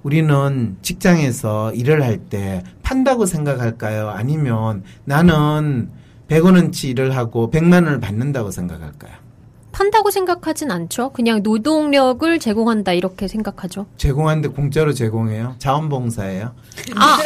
[0.04, 4.10] 우리는 직장에서 일을 할 때 판다고 생각할까요?
[4.10, 5.90] 아니면 나는
[6.28, 9.14] 100원어치 일을 하고 100만 원을 받는다고 생각할까요?
[9.78, 11.12] 판다고 생각하진 않죠.
[11.12, 13.86] 그냥 노동력을 제공한다 이렇게 생각하죠.
[13.98, 15.54] 제공하는데 공짜로 제공해요?
[15.60, 16.52] 자원봉사예요?
[16.96, 17.18] 아,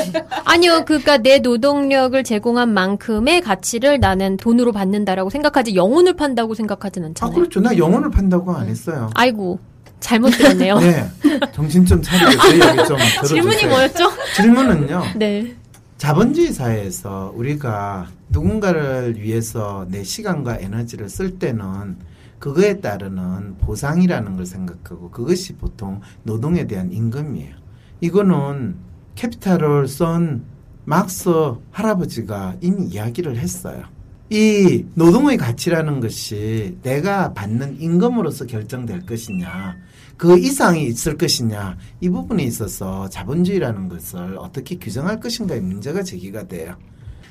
[0.43, 0.83] 아니요.
[0.85, 7.33] 그러니까 내 노동력을 제공한 만큼의 가치를 나는 돈으로 받는다라고 생각하지 영혼을 판다고 생각하진 아, 않잖아요.
[7.33, 7.61] 그렇죠.
[7.61, 9.09] 나 영혼을 판다고 안 했어요.
[9.13, 9.57] 아이고.
[10.01, 10.79] 잘못 들었네요.
[10.79, 11.07] 네.
[11.53, 12.97] 정신 좀 얘기 좀.
[13.27, 14.11] 질문이 뭐였죠?
[14.35, 15.03] 질문은요.
[15.15, 15.55] 네.
[15.97, 22.10] 자본주의 사회에서 우리가 누군가를 위해서 내 시간과 에너지를 쓸 때는
[22.41, 27.55] 그거에 따르는 보상이라는 걸 생각하고 그것이 보통 노동에 대한 임금이에요.
[28.01, 28.77] 이거는
[29.13, 30.43] 캐피탈을 쓴
[30.83, 31.29] 막스
[31.69, 33.83] 할아버지가 이미 이야기를 했어요.
[34.31, 39.77] 이 노동의 가치라는 것이 내가 받는 임금으로서 결정될 것이냐,
[40.17, 46.75] 그 이상이 있을 것이냐, 이 부분에 있어서 자본주의라는 것을 어떻게 규정할 것인가의 문제가 제기가 돼요.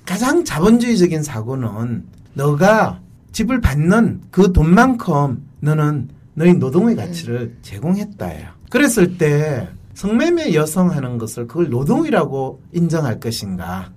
[0.07, 3.01] 가장 자본주의적인 사고는 너가
[3.33, 8.49] 집을 받는 그 돈만큼 너는 너희 노동의 가치를 제공했다예요.
[8.71, 13.93] 그랬을 때 성매매 여성 하는 것을 그걸 노동이라고 인정할 것인가?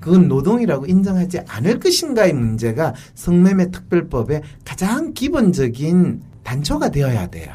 [0.00, 7.52] 그건 노동이라고 인정하지 않을 것인가의 문제가 성매매 특별법의 가장 기본적인 단초가 되어야 돼요.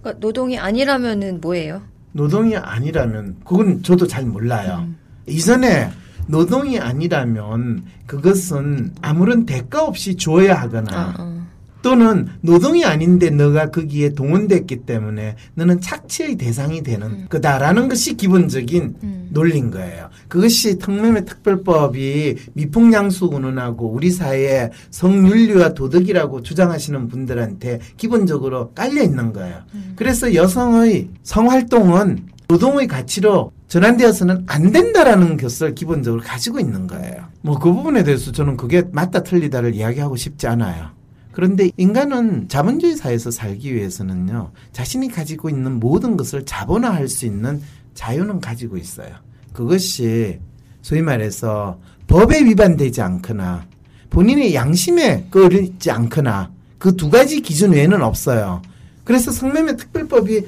[0.00, 1.82] 그러니까 노동이 아니라면은 뭐예요?
[2.12, 4.86] 노동이 아니라면 그건 저도 잘 몰라요.
[5.26, 5.90] 이전에
[6.26, 11.46] 노동이 아니라면 그것은 아무런 대가 없이 줘야 하거나 아, 어.
[11.86, 19.28] 또는 노동이 아닌데 너가 거기에 동원됐기 때문에 너는 착취의 대상이 되는 거다라는 것이 기본적인 음.
[19.30, 20.08] 논리인 거예요.
[20.26, 29.60] 그것이 특매매 특별법이 미풍양수 운운하고 우리 사회의 성윤리와 도덕이라고 주장하시는 분들한테 기본적으로 깔려 있는 거예요.
[29.94, 37.24] 그래서 여성의 성활동은 노동의 가치로 전환되어서는 안 된다라는 것을 기본적으로 가지고 있는 거예요.
[37.42, 40.90] 뭐 그 부분에 대해서 저는 그게 맞다 틀리다를 이야기하고 싶지 않아요.
[41.32, 47.60] 그런데 인간은 자본주의 사회에서 살기 위해서는요, 자신이 가지고 있는 모든 것을 자본화할 수 있는
[47.94, 49.08] 자유는 가지고 있어요.
[49.52, 50.38] 그것이
[50.80, 53.66] 소위 말해서 법에 위반되지 않거나
[54.10, 58.62] 본인의 양심에 끌리지 않거나 그 두 가지 기준 외에는 없어요.
[59.04, 60.46] 그래서 성매매 특별법이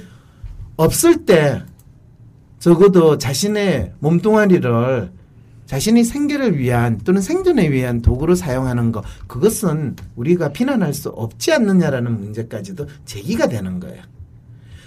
[0.76, 1.62] 없을 때
[2.58, 5.10] 적어도 자신의 몸뚱아리를
[5.66, 12.20] 자신의 생계를 위한 또는 생존에 위한 도구로 사용하는 것 그것은 우리가 비난할 수 없지 않느냐라는
[12.20, 14.02] 문제까지도 제기가 되는 거예요.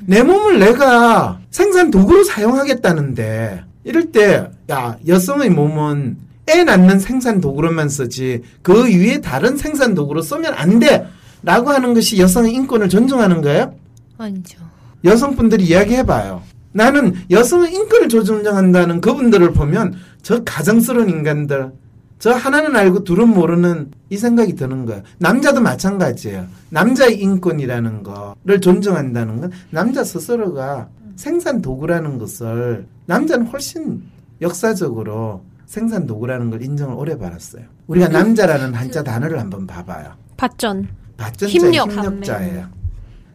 [0.05, 6.17] 내 몸을 내가 생산 도구로 사용하겠다는데 이럴 때 야 여성의 몸은
[6.49, 12.17] 애 낳는 생산 도구로만 쓰지 그 위에 다른 생산 도구로 쓰면 안 돼라고 하는 것이
[12.17, 13.75] 여성의 인권을 존중하는 거예요?
[14.17, 14.59] 아니죠.
[15.03, 16.41] 여성분들이 이야기해봐요.
[16.73, 21.71] 나는 여성의 인권을 존중한다는 그분들을 보면 저 가정스러운 인간들,
[22.19, 25.01] 저 하나는 알고 둘은 모르는 이 생각이 드는 거예요.
[25.17, 26.45] 남자도 마찬가지예요.
[26.69, 34.03] 남자의 인권이라는 거를 존중한다는 건 남자 스스로가 생산 도구라는 것을 남자는 훨씬
[34.39, 37.63] 역사적으로 생산 도구라는 걸 인정을 오래 받았어요.
[37.87, 40.13] 우리가 남자라는 한자 단어를 한번 봐봐요.
[40.37, 40.87] 발전.
[41.17, 42.67] 발전자 힘력, 힘력자예요.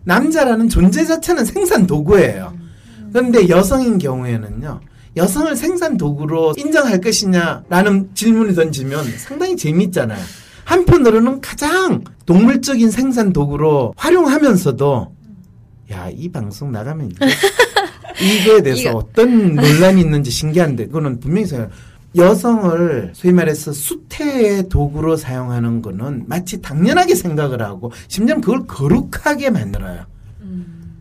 [0.05, 2.53] 남자라는 존재 자체는 생산 도구예요.
[3.17, 4.79] 그런데 여성인 경우에는요.
[5.17, 10.23] 여성을 생산 도구로 인정할 것이냐라는 질문을 던지면 상당히 재미있잖아요.
[10.65, 15.15] 한편으로는 가장 동물적인 생산 도구로 활용하면서도
[15.93, 17.25] 야, 이 방송 나가면 이제
[18.45, 21.71] 이거에 대해서 이거- 어떤 논란이 있는지 신기한데 그거는 분명히 생각
[22.17, 30.05] 여성을 소위 말해서 수태의 도구로 사용하는 거는 마치 당연하게 생각을 하고 심지어 그걸 거룩하게 만들어요.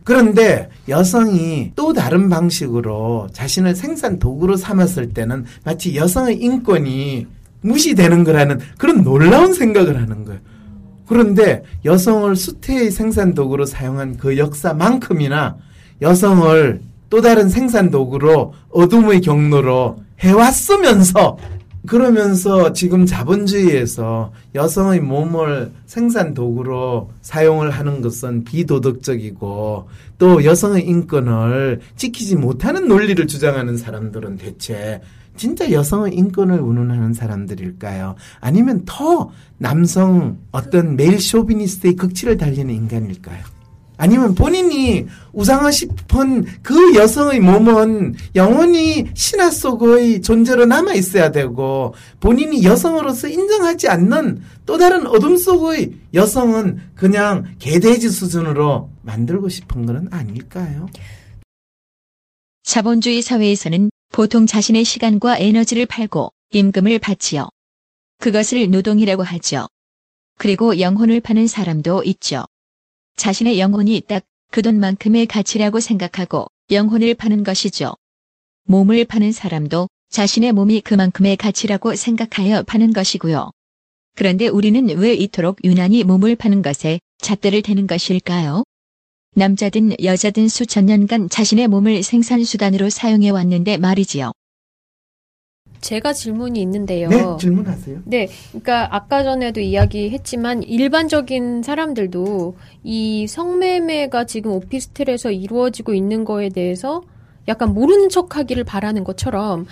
[0.06, 7.26] 그런데 여성이 또 다른 방식으로 자신을 생산 도구로 삼았을 때는 마치 여성의 인권이
[7.62, 10.38] 무시되는 거라는 그런 놀라운 생각을 하는 거예요.
[11.08, 15.56] 그런데 여성을 수태의 생산 도구로 사용한 그 역사만큼이나
[16.00, 21.36] 여성을 또 다른 생산 도구로 어둠의 경로로 해왔으면서
[21.86, 32.36] 그러면서 지금 자본주의에서 여성의 몸을 생산 도구로 사용을 하는 것은 비도덕적이고 또 여성의 인권을 지키지
[32.36, 35.00] 못하는 논리를 주장하는 사람들은 대체
[35.36, 38.16] 진짜 여성의 인권을 운운하는 사람들일까요?
[38.40, 43.55] 아니면 더 남성 어떤 메일 쇼비니스트의 극치를 달리는 인간일까요?
[43.96, 52.62] 아니면 본인이 우상하고 싶은 그 여성의 몸은 영원히 신화 속의 존재로 남아 있어야 되고 본인이
[52.64, 60.88] 여성으로서 인정하지 않는 또 다른 어둠 속의 여성은 그냥 개돼지 수준으로 만들고 싶은 건 아닐까요?
[62.64, 67.48] 자본주의 사회에서는 보통 자신의 시간과 에너지를 팔고 임금을 받지요.
[68.18, 69.66] 그것을 노동이라고 하죠.
[70.38, 72.44] 그리고 영혼을 파는 사람도 있죠.
[73.16, 77.94] 자신의 영혼이 딱 그 돈만큼의 가치라고 생각하고 영혼을 파는 것이죠.
[78.64, 83.50] 몸을 파는 사람도 자신의 몸이 그만큼의 가치라고 생각하여 파는 것이고요.
[84.14, 88.64] 그런데 우리는 왜 이토록 유난히 몸을 파는 것에 잣대를 대는 것일까요?
[89.34, 94.32] 남자든 여자든 수천 년간 자신의 몸을 생산수단으로 사용해 왔는데 말이지요.
[95.80, 97.08] 제가 질문이 있는데요.
[97.08, 97.98] 네, 질문하세요.
[98.04, 107.02] 네, 그러니까 아까 전에도 이야기했지만 일반적인 사람들도 이 성매매가 지금 오피스텔에서 이루어지고 있는 거에 대해서
[107.48, 109.66] 약간 모르는 척하기를 바라는 것처럼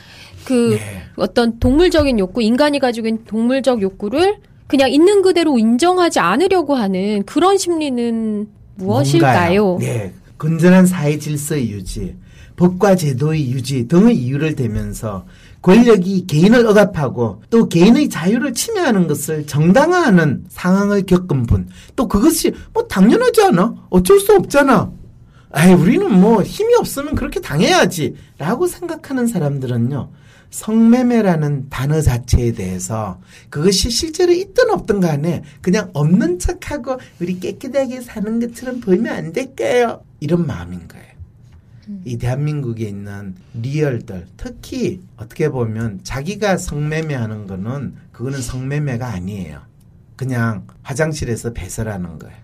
[0.44, 1.02] 그 네.
[1.16, 4.36] 어떤 동물적인 욕구, 인간이 가지고 있는 동물적 욕구를
[4.66, 9.64] 그냥 있는 그대로 인정하지 않으려고 하는 그런 심리는 무엇일까요?
[9.64, 9.78] 뭔가요?
[9.78, 12.16] 네, 건전한 사회 질서의 유지,
[12.56, 15.26] 법과 제도의 유지 등의 이유를 대면서
[15.64, 22.86] 권력이 개인을 억압하고 또 개인의 자유를 침해하는 것을 정당화하는 상황을 겪은 분, 또 그것이 뭐
[22.86, 23.74] 당연하지 않아?
[23.88, 24.92] 어쩔 수 없잖아.
[25.50, 28.14] 아이, 우리는 뭐 힘이 없으면 그렇게 당해야지.
[28.36, 30.10] 라고 생각하는 사람들은요,
[30.50, 38.38] 성매매라는 단어 자체에 대해서 그것이 실제로 있든 없든 간에 그냥 없는 척하고 우리 깨끗하게 사는
[38.38, 40.02] 것처럼 보이면 안 될까요?
[40.20, 41.13] 이런 마음인 거예요.
[42.04, 49.60] 이 대한민국에 있는 리얼들, 특히 어떻게 보면 자기가 성매매하는 거는 그거는 성매매가 아니에요.
[50.16, 52.36] 그냥 화장실에서 배설하는 거예요.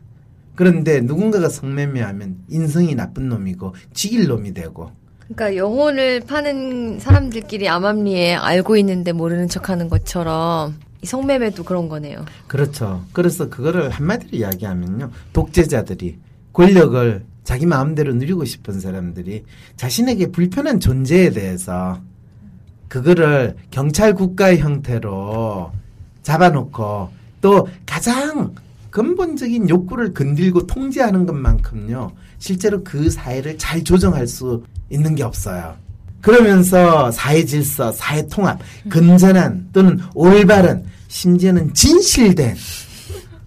[0.55, 4.91] 그런데 누군가가 성매매하면 인성이 나쁜 놈이고 지길 놈이 되고
[5.33, 12.25] 그러니까 영혼을 파는 사람들끼리 암암리에 알고 있는데 모르는 척하는 것처럼 이 성매매도 그런 거네요.
[12.47, 13.05] 그렇죠.
[13.13, 15.11] 그래서 그거를 한마디로 이야기하면요.
[15.33, 16.19] 독재자들이
[16.53, 19.45] 권력을 자기 마음대로 누리고 싶은 사람들이
[19.77, 22.01] 자신에게 불편한 존재에 대해서
[22.89, 25.73] 그거를 경찰 국가의 형태로
[26.23, 28.55] 잡아놓고 또 가장
[28.91, 32.13] 근본적인 욕구를 건들고 통제하는 것만큼요.
[32.39, 35.77] 실제로 그 사회를 잘 조정할 수 있는 게 없어요.
[36.21, 38.59] 그러면서 사회 질서, 사회 통합,
[38.91, 42.57] 건전한 또는 올바른 심지어는 진실된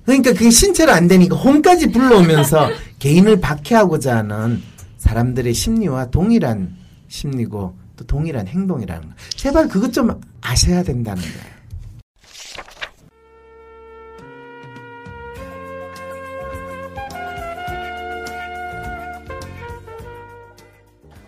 [0.06, 4.62] 그러니까 그게 신체로 안 되니까 홈까지 불러오면서 개인을 박해하고자 하는
[4.98, 6.76] 사람들의 심리와 동일한
[7.08, 9.16] 심리고 또 동일한 행동이라는 거.
[9.36, 11.54] 제발 그것 좀 아셔야 된다는 거예요.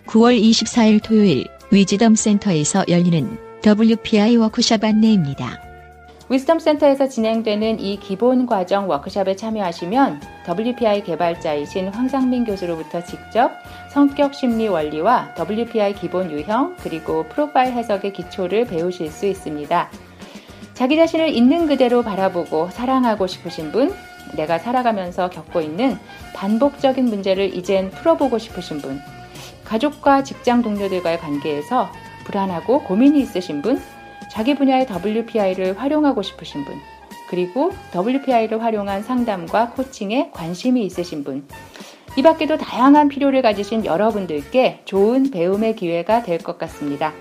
[0.06, 5.65] 구월 24일 토요일 위즈덤 센터에서 열리는 WPI 워크숍 안내입니다.
[6.28, 10.20] 위스덤 센터에서 진행되는 이 기본 과정 워크숍에 참여하시면
[10.58, 13.52] WPI 개발자이신 황상민 교수로부터 직접
[13.90, 19.88] 성격 심리 원리와 WPI 기본 유형 그리고 프로파일 해석의 기초를 배우실 수 있습니다.
[20.74, 23.94] 자기 자신을 있는 그대로 바라보고 사랑하고 싶으신 분,
[24.34, 25.96] 내가 살아가면서 겪고 있는
[26.34, 29.00] 반복적인 문제를 이젠 풀어보고 싶으신 분,
[29.64, 31.88] 가족과 직장 동료들과의 관계에서
[32.24, 33.80] 불안하고 고민이 있으신 분,
[34.30, 36.76] 자기 분야의 WPI를 활용하고 싶으신 분,
[37.28, 41.46] 그리고 WPI를 활용한 상담과 코칭에 관심이 있으신 분,
[42.16, 47.12] 이 밖에도 다양한 필요를 가지신 여러분들께 좋은 배움의 기회가 될 것 같습니다.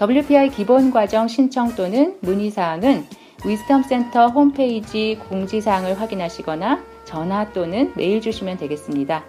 [0.00, 3.04] WPI 기본 과정 신청 또는 문의 사항은
[3.44, 9.24] 위스덤 센터 홈페이지 공지사항을 확인하시거나 전화 또는 메일 주시면 되겠습니다.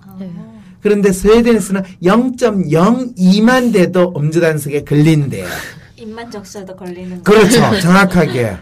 [0.80, 5.46] 그런데 스웨덴에서는 0.02만 돼도 음주 단속에 걸린대요.
[5.96, 7.32] 입만 적셔도 걸리는 거.
[7.32, 7.58] 그렇죠.
[7.80, 8.56] 정확하게.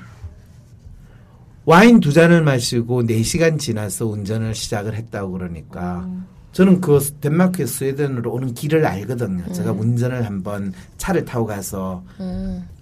[1.65, 6.07] 와인 두 잔을 마시고 4시간 지나서 운전을 시작을 했다고 그러니까.
[6.53, 9.51] 저는 그 덴마크에 스웨덴으로 오는 길을 알거든요.
[9.53, 12.03] 제가 운전을 한번 차를 타고 가서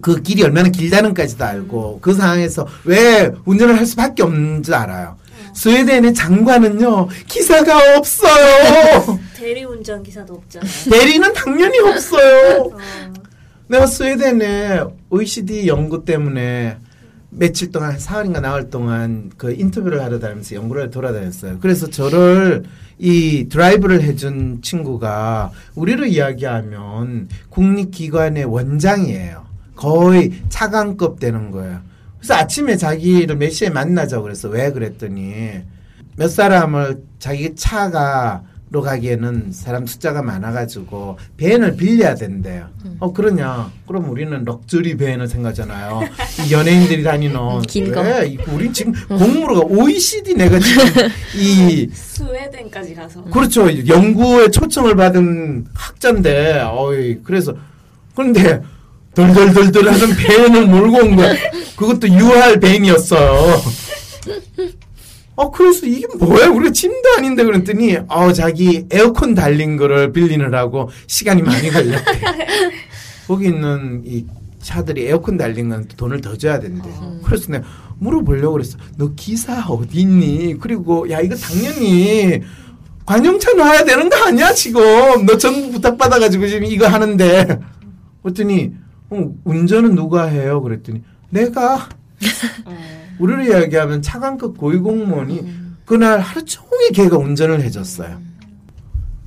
[0.01, 5.17] 그 길이 얼마나 길다는까지도 알고 그 상황에서 왜 운전을 할 수밖에 없는 줄 알아요.
[5.53, 9.19] 스웨덴의 장관은요 기사가 없어요.
[9.35, 10.69] 대리운전 기사도 없잖아요.
[10.89, 12.71] 대리는 당연히 없어요.
[13.67, 16.77] 내가 스웨덴에 OECD 연구 때문에
[17.31, 21.59] 며칠 동안 사흘인가 나흘 동안 그 인터뷰를 하러 다니면서 연구를 돌아다녔어요.
[21.61, 22.63] 그래서 저를
[22.99, 29.45] 이 드라이브를 해준 친구가 우리로 이야기하면 국립기관의 원장이에요.
[29.75, 31.79] 거의 차관급 되는 거예요.
[32.17, 34.49] 그래서 아침에 자기를 몇 시에 만나자고 그랬어.
[34.49, 35.61] 왜 그랬더니
[36.17, 42.69] 몇 사람을 자기 차가 로 가기에는 사람 숫자가 많아가지고 밴을 빌려야 된대요.
[42.99, 43.69] 어 그러냐?
[43.85, 45.99] 그럼 우리는 럭저리 밴을 생각하잖아요.
[46.47, 48.01] 이 연예인들이 다니는 긴 거.
[48.53, 50.85] 우린 지금 공무로가 OECD 내가 지금
[51.35, 53.21] 이 스웨덴까지 가서.
[53.25, 53.67] 그렇죠.
[53.87, 57.53] 연구에 초청을 받은 학자인데, 어이, 그래서,
[58.15, 58.61] 그런데,
[59.13, 61.33] 덜덜덜덜 하는 밴을 몰고 온 거야.
[61.75, 63.61] 그것도 UR 밴이었어요.
[65.41, 66.49] 어, 그래서 이게 뭐야?
[66.49, 72.21] 우리가 짐도 아닌데 그랬더니, 어, 자기 에어컨 달린 거를 빌리느라고 시간이 많이 걸렸대.
[73.27, 74.25] 거기 있는 이
[74.61, 76.87] 차들이 에어컨 달린 건 돈을 더 줘야 된대.
[77.23, 77.65] 그래서 내가
[77.97, 78.77] 물어보려고 그랬어.
[78.97, 80.57] 너 기사 어디 있니?
[80.59, 82.41] 그리고, 야, 이거 당연히,
[83.07, 85.25] 관용차 놔야 되는 거 아니야, 지금?
[85.25, 87.59] 너 정부 부탁받아가지고 지금 이거 하는데.
[88.21, 88.73] 그랬더니,
[89.09, 90.61] 어, 운전은 누가 해요?
[90.61, 91.89] 그랬더니, 내가.
[93.21, 95.53] 우리로 이야기하면 차관급 고위공무원이
[95.85, 98.19] 그날 하루 종일 걔가 운전을 해줬어요.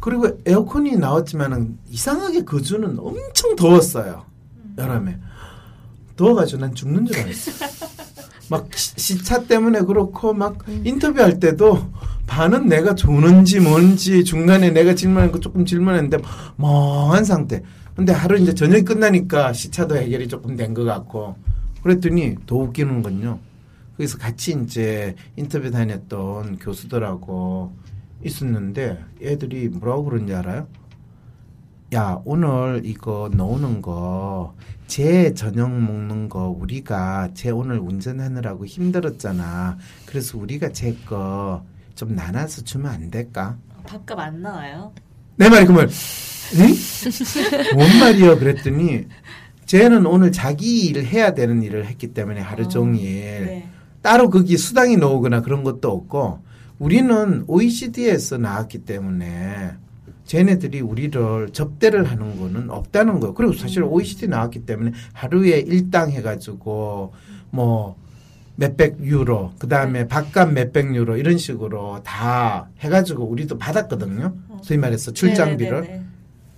[0.01, 4.25] 그리고 에어컨이 나왔지만은 이상하게 그 주는 엄청 더웠어요.
[4.79, 5.19] 여름에.
[6.17, 7.51] 더워가지고 난 죽는 줄 알았어.
[8.51, 11.91] 막 시- 시차 때문에 그렇고 막 인터뷰할 때도
[12.27, 16.19] 반은 내가 조는지 뭔지 중간에 내가 질문한 거 조금 질문했는데
[16.57, 17.63] 멍한 상태.
[17.97, 21.37] 근데 하루 이제 저녁이 끝나니까 시차도 해결이 조금 된 것 같고
[21.83, 23.39] 그랬더니 더 웃기는 건요.
[23.97, 27.73] 거기서 같이 이제 인터뷰 다녔던 교수들하고
[28.25, 30.67] 있었는데 애들이 뭐라고 그런지 알아요?
[31.95, 34.55] 야 오늘 이거 넣는 거
[34.87, 39.79] 제 저녁 먹는 거 우리가 제 오늘 운전하느라고 힘들었잖아.
[40.07, 41.65] 그래서 우리가 제 거
[41.95, 43.57] 좀 나눠서 주면 안 될까?
[43.87, 44.93] 밥값 안 나와요?
[45.37, 45.89] 내 말이 그러면
[46.57, 46.75] 응?
[47.75, 48.39] 뭔 말이요?
[48.39, 49.07] 그랬더니
[49.65, 53.69] 쟤는 오늘 자기 일을 해야 되는 일을 했기 때문에 하루 어, 종일 네.
[54.05, 56.41] 따로 거기 수당이 나오거나 그런 것도 없고
[56.79, 59.71] 우리는 OECD에서 나왔기 때문에
[60.27, 63.33] 쟤네들이 우리를 접대를 하는 거는 없다는 거예요.
[63.33, 67.15] 그리고 사실 OECD 나왔기 때문에 하루에 일당 해가지고
[67.49, 67.97] 뭐
[68.57, 74.35] 몇백 유로, 그 다음에 밥값 몇백 유로 이런 식으로 다 해가지고 우리도 받았거든요.
[74.61, 75.81] 소위 말해서 출장비를.
[75.81, 76.05] 네네네.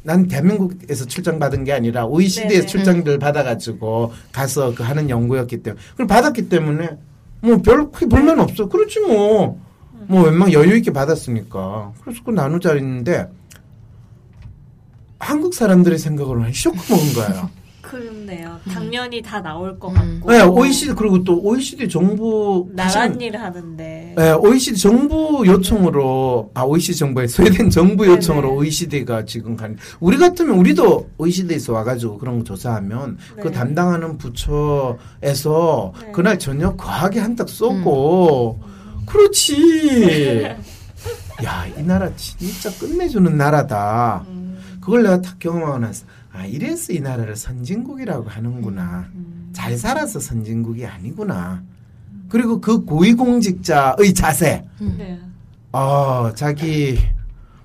[0.02, 2.66] 난 대한민국에서 출장 받은 게 아니라 OECD에서 네네.
[2.66, 6.98] 출장비를 받아가지고 가서 그 하는 연구였기 때문에 그걸 받았기 때문에
[7.40, 8.68] 뭐 별 크게 불만 없어.
[8.68, 9.60] 그렇지 뭐.
[10.08, 11.92] 뭐 웬만 여유 있게 받았으니까.
[12.02, 13.28] 그래서 그 나누자 했는데
[15.18, 17.50] 한국 사람들의 생각으로는 쇼크 먹은 거예요.
[17.90, 18.58] 그렇네요.
[18.68, 20.30] 당연히 다 나올 것 같고.
[20.30, 24.14] 네, OECD 그리고 또 OECD 정부 나란 일을 하는데.
[24.16, 28.58] 네, OECD 정부 요청으로 아 OECD 정부에 스웨덴 정부 요청으로 네네.
[28.60, 33.50] OECD가 지금 간 우리 같으면 우리도 OECD에서 와가지고 그런 거 조사하면 그 네.
[33.52, 36.12] 담당하는 부처에서 네.
[36.12, 38.60] 그날 저녁 과하게 한턱 쏘고
[39.06, 40.44] 그렇지.
[41.44, 44.24] 야 이 나라 진짜 끝내주는 나라다.
[44.28, 46.06] 음, 그걸 내가 딱 경험하고 나서
[46.36, 49.08] 아 이래서 이 나라를 선진국이라고 하는구나.
[49.14, 49.48] 음.
[49.52, 51.62] 잘 살아서 선진국이 아니구나.
[52.28, 54.62] 그리고 그 고위공직자의 자세.
[54.78, 55.18] 네.
[55.72, 56.98] 아 자기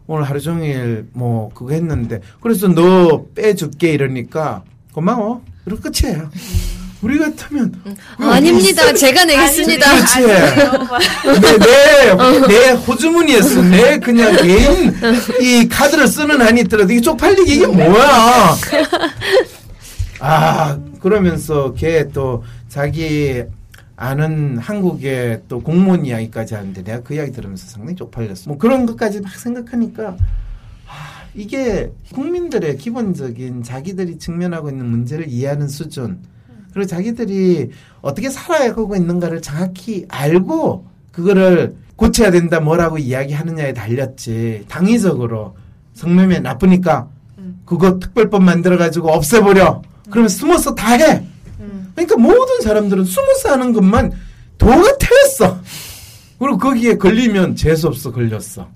[0.08, 4.64] 오늘 하루 종일 뭐 그거 했는데 그래서 너 빼줄게 이러니까
[4.94, 5.44] 고마워.
[5.66, 6.30] 그리고 끝이에요.
[7.02, 7.74] 우리 같으면
[8.20, 8.94] 아, 아닙니다.
[8.94, 9.90] 제가 내겠습니다.
[9.96, 10.14] 그렇지.
[10.18, 10.84] 아니에요.
[10.90, 11.00] 막
[11.42, 14.94] 내, 내, 내 호주머니에서 내 그냥 개인
[15.42, 18.56] 이 카드를 쓰는 한이 있더라도 이게 쪽팔리게 이게 뭐야.
[20.20, 23.44] 아, 그러면서 걔 또 자기
[23.96, 28.44] 아는 한국의 또 공무원 이야기까지 하는데 내가 그 이야기 들으면서 상당히 쪽팔렸어.
[28.48, 30.18] 뭐 그런 것까지 막 생각하니까
[30.88, 36.20] 아, 이게 국민들의 기본적인 자기들이 직면하고 있는 문제를 이해하는 수준
[36.74, 37.70] 그리고 자기들이
[38.02, 44.66] 어떻게 살아가고 있는가를 정확히 알고 그거를 고쳐야 된다 뭐라고 이야기하느냐에 달렸지.
[44.68, 45.56] 당위적으로.
[45.94, 47.10] 성매매 나쁘니까
[47.66, 49.82] 그거 특별법 만들어 가지고 없애버려.
[50.10, 51.24] 그러면 숨어서 다 해.
[51.94, 54.12] 그러니까 모든 사람들은 숨어서 하는 것만
[54.58, 55.60] 도가 태웠어.
[56.40, 58.68] 그리고 거기에 걸리면 재수없어 걸렸어.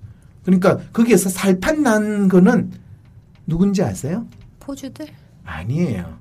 [0.43, 2.71] 그러니까 거기에서 살판 난 거는
[3.47, 4.25] 누군지 아세요?
[4.59, 5.07] 포주들?
[5.43, 6.17] 아니에요.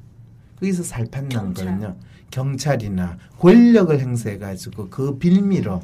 [0.61, 1.67] 거기서 살판 난 경찰.
[1.67, 1.97] 거는요.
[2.31, 5.81] 경찰이나 권력을 행사해 가지고 그 빌미로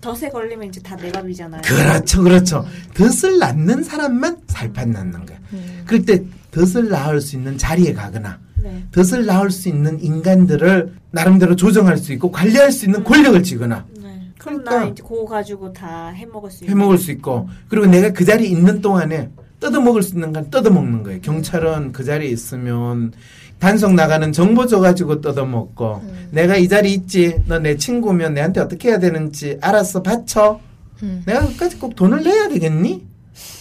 [0.00, 1.60] 덫에 걸리면 이제 다 내가 비잖아요.
[1.62, 2.64] 그렇죠, 그렇죠.
[2.94, 5.38] 덫을 낳는 사람만 살판 낳는 거야.
[5.86, 6.22] 그럴 때
[6.52, 8.84] 덫을 낳을 수 있는 자리에 가거나 네.
[8.92, 14.30] 덫을 낳을 수 있는 인간들을 나름대로 조정할 수 있고 관리할 수 있는 권력을 쥐거나 네.
[14.38, 14.70] 그럼 그러니까.
[14.70, 16.64] 나 이제 그거 가지고 다 해먹을 수.
[16.64, 19.30] 해먹을 수 있고 그리고 내가 그 자리에 있는 동안에
[19.60, 21.20] 뜯어먹을 수 있는 건 뜯어먹는 거예요.
[21.22, 23.12] 경찰은 그 자리에 있으면
[23.58, 28.98] 단속 나가는 정보 줘가지고 뜯어먹고 내가 이 자리에 있지 너 내 친구면 내한테 어떻게 해야
[28.98, 30.60] 되는지 알아서 받쳐
[31.02, 31.22] 음.
[31.26, 33.06] 내가 그까지 꼭 돈을 내야 되겠니?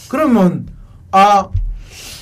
[0.09, 0.67] 그러면
[1.11, 1.49] 아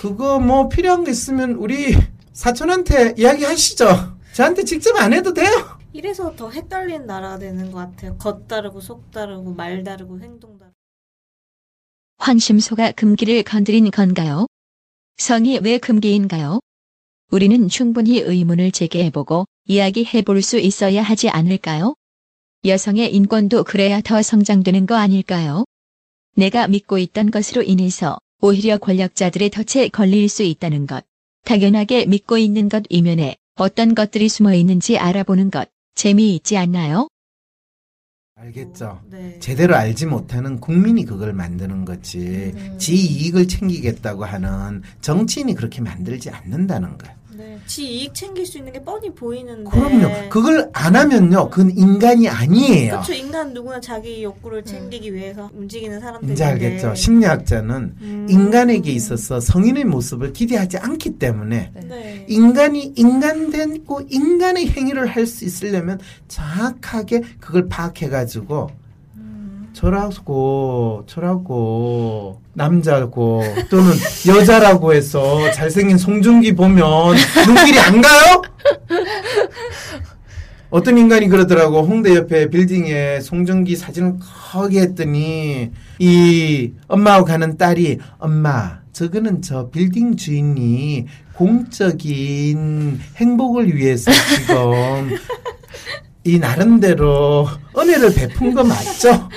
[0.02, 1.96] 그거 뭐 필요한 거 있으면 우리
[2.34, 3.86] 사촌한테 이야기하시죠.
[4.34, 5.50] 저한테 직접 안 해도 돼요.
[5.94, 8.18] 이래서 더 헷갈린 나라가 되는 것 같아요.
[8.18, 10.74] 겉 다르고 속 다르고 말 다르고 행동 다르고.
[12.18, 14.48] 황심소가 금기를 건드린 건가요?
[15.18, 16.60] 성이 왜 금기인가요?
[17.36, 21.94] 우리는 충분히 의문을 제기해보고 이야기해볼 수 있어야 하지 않을까요?
[22.64, 25.66] 여성의 인권도 그래야 더 성장되는 거 아닐까요?
[26.38, 31.04] 내가 믿고 있던 것으로 인해서 오히려 권력자들의 덫에 걸릴 수 있다는 것.
[31.44, 35.70] 당연하게 믿고 있는 것 이면에 어떤 것들이 숨어 있는지 알아보는 것.
[35.94, 37.10] 재미있지 않나요?
[38.38, 39.02] 알겠죠.
[39.10, 39.40] 네.
[39.40, 42.54] 제대로 알지 못하는 국민이 그걸 만드는 거지.
[42.78, 47.15] 지 이익을 챙기겠다고 하는 정치인이 그렇게 만들지 않는다는 거야.
[47.38, 47.60] 네.
[47.66, 49.70] 지 이익 챙길 수 있는 게 뻔히 보이는데.
[49.70, 50.30] 그럼요.
[50.30, 51.50] 그걸 안 하면요.
[51.50, 52.92] 그건 인간이 아니에요.
[52.94, 53.14] 그렇죠.
[53.14, 56.34] 인간 누구나 자기 욕구를 챙기기 위해서 움직이는 사람들인데.
[56.34, 56.96] 이제 알겠죠.
[56.96, 58.28] 심리학자는 음.
[58.30, 62.26] 인간에게 있어서 성인의 모습을 기대하지 않기 때문에 네.
[62.28, 68.70] 인간이 인간되고 인간의 행위를 할 수 있으려면 정확하게 그걸 파악해가지고
[69.76, 73.92] 저라고 저라고 남자고 또는
[74.26, 77.16] 여자라고 해서 잘생긴 송중기 보면
[77.46, 78.42] 눈길이 안 가요?
[80.70, 84.14] 어떤 인간이 그러더라고 홍대 옆에 빌딩에 송중기 사진을
[84.54, 95.18] 크게 했더니 이 엄마하고 가는 딸이 엄마 저거는 저 빌딩 주인이 공적인 행복을 위해서 지금
[96.24, 97.48] 이 나름대로
[97.78, 99.30] 은혜를 베푼 거 맞죠?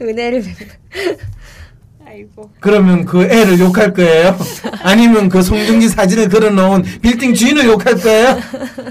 [0.00, 0.42] 은혜를
[2.06, 2.50] 아이고.
[2.58, 4.36] 그러면 그 애를 욕할 거예요?
[4.82, 8.36] 아니면 그 송중기 사진을 걸어놓은 빌딩 주인을 욕할 거예요?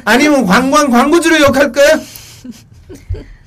[0.05, 1.99] 아니면 관광 광고주를 욕할 거예요?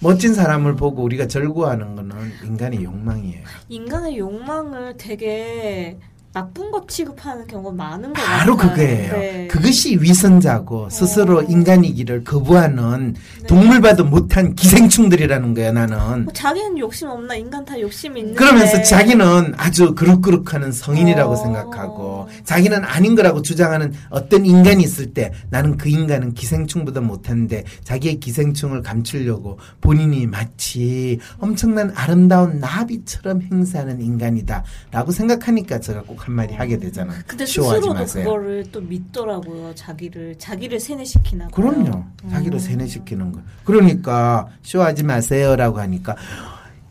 [0.00, 3.44] 멋진 사람을 보고 우리가 절구하는 거는 인간의 욕망이에요.
[3.68, 5.96] 인간의 욕망을 되게
[6.32, 8.74] 나쁜 것 취급하는 경우가 많은 것 바로 같아요.
[8.74, 9.12] 그거예요.
[9.12, 9.48] 네.
[9.48, 11.42] 그것이 위선자고 스스로 어.
[11.42, 13.46] 인간이기를 거부하는 네.
[13.46, 16.24] 동물과도 못한 기생충들이라는 거야 나는.
[16.24, 21.36] 뭐 자기는 욕심 없나 인간 다 욕심이 있는데 그러면서 자기는 아주 그럭그럭하는 성인이라고 어.
[21.36, 28.20] 생각하고 자기는 아닌 거라고 주장하는 어떤 인간이 있을 때 나는 그 인간은 기생충보다 못한데 자기의
[28.20, 36.78] 기생충을 감추려고 본인이 마치 엄청난 아름다운 나비처럼 행사하는 인간이다 라고 생각하니까 제가 꼭 한마디 하게
[36.78, 37.12] 되잖아.
[37.26, 38.24] 근데 쇼하지 스스로도 마세요.
[38.24, 39.74] 그거를 또 믿더라고요.
[39.74, 41.48] 자기를 자기를 세뇌시키나.
[41.48, 42.04] 그럼요.
[42.30, 43.40] 자기를 세뇌시키는 거.
[43.64, 46.16] 그러니까 쇼하지 마세요라고 하니까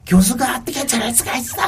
[0.06, 1.62] 교수가 어떻게 저럴 수가 있어?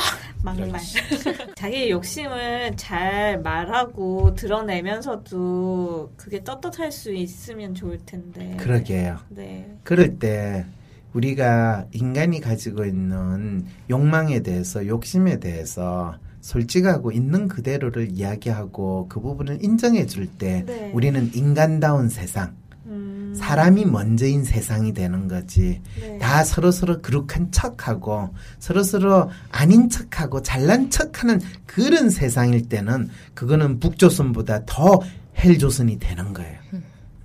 [0.43, 0.74] 막말.
[1.55, 8.57] 자기의 욕심을 잘 말하고 드러내면서도 그게 떳떳할 수 있으면 좋을 텐데.
[8.59, 9.20] 그러게요.
[9.30, 9.74] 네.
[9.84, 10.66] 그럴 때
[11.14, 20.06] 우리가 인간이 가지고 있는 욕망에 대해서 욕심에 대해서 솔직하고 있는 그대로를 이야기하고 그 부분을 인정해
[20.06, 20.91] 줄때 네.
[20.94, 22.54] 우리는 인간다운 세상
[22.86, 23.34] 음.
[23.34, 25.82] 사람이 먼저인 세상이 되는 거지.
[26.00, 26.20] 네.
[26.20, 28.30] 다 서로 서로 그룩한 척하고
[28.60, 35.00] 서로 서로 아닌 척하고 잘난 척하는 그런 세상일 때는 그거는 북조선보다 더
[35.38, 36.60] 헬조선이 되는 거예요.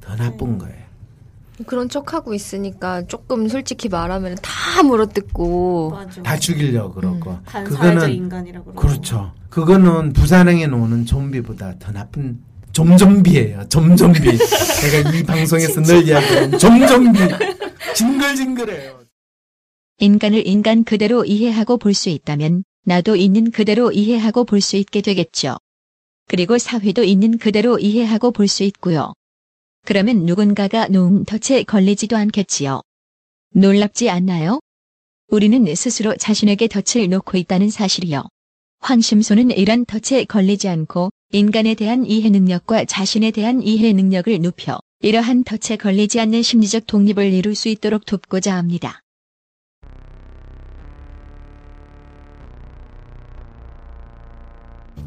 [0.00, 0.87] 더 나쁜 거예요.
[1.66, 6.22] 그런 척하고 있으니까 조금 솔직히 말하면 다 물어뜯고 맞아.
[6.22, 8.80] 다 죽이려고 그러고 반사회적 그거는 인간이라고 그러고.
[8.80, 9.32] 그렇죠.
[9.50, 12.40] 그거는 부산행에 나오는 좀비보다 더 나쁜
[12.72, 13.68] 좀좀비예요.
[13.68, 14.20] 좀좀비.
[14.22, 17.18] 내가 이 방송에서 늘 이야기하는 좀좀비.
[17.94, 18.98] 징글징글해요.
[19.98, 25.56] 인간을 인간 그대로 이해하고 볼 수 있다면 나도 있는 그대로 이해하고 볼 수 있게 되겠죠.
[26.28, 29.12] 그리고 사회도 있는 그대로 이해하고 볼 수 있고요.
[29.88, 32.82] 그러면 누군가가 놓은 덫에 걸리지도 않겠지요.
[33.54, 34.60] 놀랍지 않나요?
[35.28, 38.28] 우리는 스스로 자신에게 덫을 놓고 있다는 사실이요.
[38.80, 45.44] 황심소는 이런 덫에 걸리지 않고 인간에 대한 이해 능력과 자신에 대한 이해 능력을 높여 이러한
[45.44, 49.00] 덫에 걸리지 않는 심리적 독립을 이룰 수 있도록 돕고자 합니다.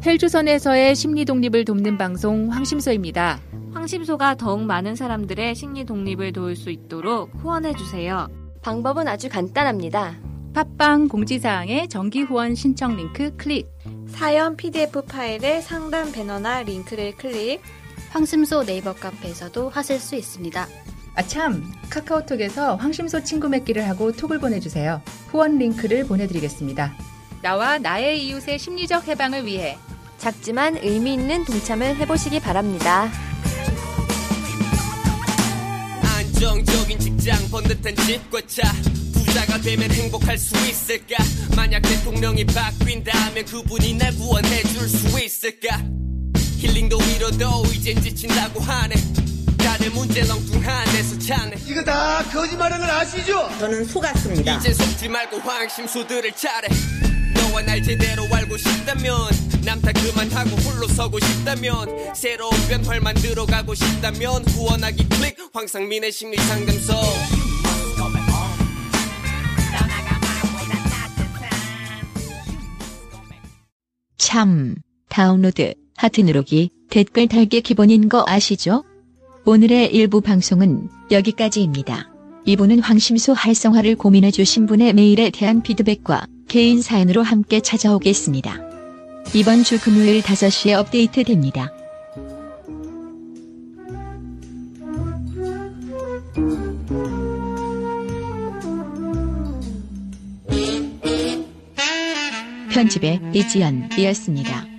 [0.04, 3.38] 헬조선에서의 심리 독립을 돕는 방송 황심소입니다.
[3.72, 8.26] 황심소가 더욱 많은 사람들의 심리 독립을 도울 수 있도록 후원해 주세요.
[8.62, 10.16] 방법은 아주 간단합니다.
[10.54, 13.68] 팟빵 공지사항의 정기 후원 신청 링크 클릭.
[14.08, 17.60] 사연 PDF 파일에 상단 배너나 링크를 클릭.
[18.10, 20.66] 황심소 네이버 카페에서도 하실 수 있습니다.
[21.14, 25.00] 아참, 카카오톡에서 황심소 친구 맺기를 하고 톡을 보내주세요.
[25.28, 26.92] 후원 링크를 보내드리겠습니다.
[27.40, 29.76] 나와 나의 이웃의 심리적 해방을 위해
[30.26, 33.10] 작지만 의미 있는 동참을 해보시기 바랍니다.
[36.16, 38.62] 안정적인 직장 번듯한 집과 차
[39.12, 41.16] 부자가 되면 행복할 수 있을까
[41.56, 45.78] 만약 대통령이 바뀐다면 그분이 날 구원해 줄 수 있을까
[46.58, 48.94] 힐링도 위로도 이젠 지친다고 하네
[49.58, 53.48] 다들 문제 엉뚱한 데서 찾네 이거 다 거짓말인 걸 아시죠?
[53.58, 54.56] 저는 속았습니다.
[54.58, 56.68] 이제 속지 말고 황심수들을 차례
[57.34, 64.44] 너와 날 제대로 알고 싶다면 남탓 그만하고 홀로 서고 싶다면 새로운 변화를 만들어 가고 싶다면
[64.44, 66.92] 후원하기 클릭 황상민의 심리상담소
[74.16, 74.76] 참,
[75.10, 78.82] 다운로드, 하트 누르기, 댓글 달기 기본인 거 아시죠?
[79.44, 82.10] 오늘의 일부 방송은 여기까지입니다.
[82.46, 88.71] 이분은 황심소 활성화를 고민해 주신 분의 메일에 대한 피드백과 개인 사연으로 함께 찾아오겠습니다.
[89.34, 91.72] 이번 주 금요일 5시에 업데이트 됩니다.
[102.74, 104.71] 편집의 이지연이었습니다.